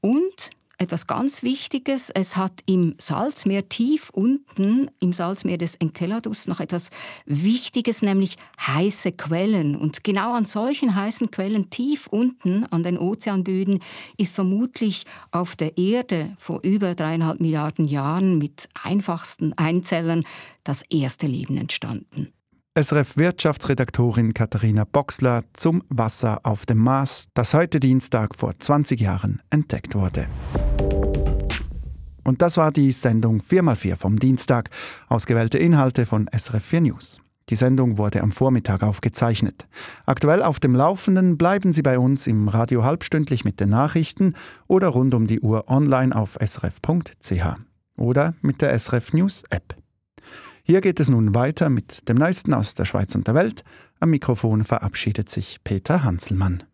Und 0.00 0.52
etwas 0.78 1.06
ganz 1.06 1.42
Wichtiges. 1.42 2.10
Es 2.10 2.36
hat 2.36 2.52
im 2.66 2.94
Salzmeer 2.98 3.68
tief 3.68 4.10
unten, 4.10 4.90
im 5.00 5.12
Salzmeer 5.12 5.58
des 5.58 5.74
Enceladus, 5.76 6.48
noch 6.48 6.60
etwas 6.60 6.90
Wichtiges, 7.24 8.02
nämlich 8.02 8.36
heiße 8.60 9.12
Quellen. 9.12 9.76
Und 9.76 10.04
genau 10.04 10.34
an 10.34 10.44
solchen 10.44 10.94
heißen 10.94 11.30
Quellen 11.30 11.70
tief 11.70 12.06
unten 12.06 12.64
an 12.66 12.82
den 12.82 12.98
Ozeanböden 12.98 13.80
ist 14.16 14.34
vermutlich 14.34 15.04
auf 15.30 15.56
der 15.56 15.78
Erde 15.78 16.34
vor 16.38 16.60
über 16.62 16.94
dreieinhalb 16.94 17.40
Milliarden 17.40 17.86
Jahren 17.86 18.38
mit 18.38 18.68
einfachsten 18.82 19.52
Einzellern 19.54 20.24
das 20.64 20.82
erste 20.82 21.26
Leben 21.26 21.56
entstanden. 21.56 22.32
SRF 22.78 23.16
Wirtschaftsredaktorin 23.16 24.34
Katharina 24.34 24.84
Boxler 24.84 25.44
zum 25.54 25.82
Wasser 25.88 26.40
auf 26.42 26.66
dem 26.66 26.76
Mars, 26.76 27.28
das 27.32 27.54
heute 27.54 27.80
Dienstag 27.80 28.34
vor 28.36 28.52
20 28.58 29.00
Jahren 29.00 29.40
entdeckt 29.48 29.94
wurde. 29.94 30.26
Und 32.22 32.42
das 32.42 32.58
war 32.58 32.72
die 32.72 32.92
Sendung 32.92 33.40
4x4 33.40 33.96
vom 33.96 34.18
Dienstag. 34.18 34.68
Ausgewählte 35.08 35.56
Inhalte 35.56 36.04
von 36.04 36.28
SRF 36.30 36.62
4 36.62 36.80
News. 36.82 37.22
Die 37.48 37.56
Sendung 37.56 37.96
wurde 37.96 38.22
am 38.22 38.30
Vormittag 38.30 38.82
aufgezeichnet. 38.82 39.66
Aktuell 40.04 40.42
auf 40.42 40.60
dem 40.60 40.74
Laufenden 40.74 41.38
bleiben 41.38 41.72
Sie 41.72 41.80
bei 41.80 41.98
uns 41.98 42.26
im 42.26 42.48
Radio 42.48 42.84
halbstündlich 42.84 43.46
mit 43.46 43.58
den 43.58 43.70
Nachrichten 43.70 44.34
oder 44.66 44.88
rund 44.88 45.14
um 45.14 45.26
die 45.26 45.40
Uhr 45.40 45.70
online 45.70 46.14
auf 46.14 46.36
srf.ch 46.38 47.56
oder 47.96 48.34
mit 48.42 48.60
der 48.60 48.78
SRF 48.78 49.14
News 49.14 49.44
App. 49.48 49.76
Hier 50.68 50.80
geht 50.80 50.98
es 50.98 51.08
nun 51.08 51.32
weiter 51.32 51.70
mit 51.70 52.08
dem 52.08 52.16
Neuesten 52.16 52.52
aus 52.52 52.74
der 52.74 52.86
Schweiz 52.86 53.14
und 53.14 53.28
der 53.28 53.36
Welt. 53.36 53.62
Am 54.00 54.10
Mikrofon 54.10 54.64
verabschiedet 54.64 55.30
sich 55.30 55.62
Peter 55.62 56.02
Hanselmann. 56.02 56.64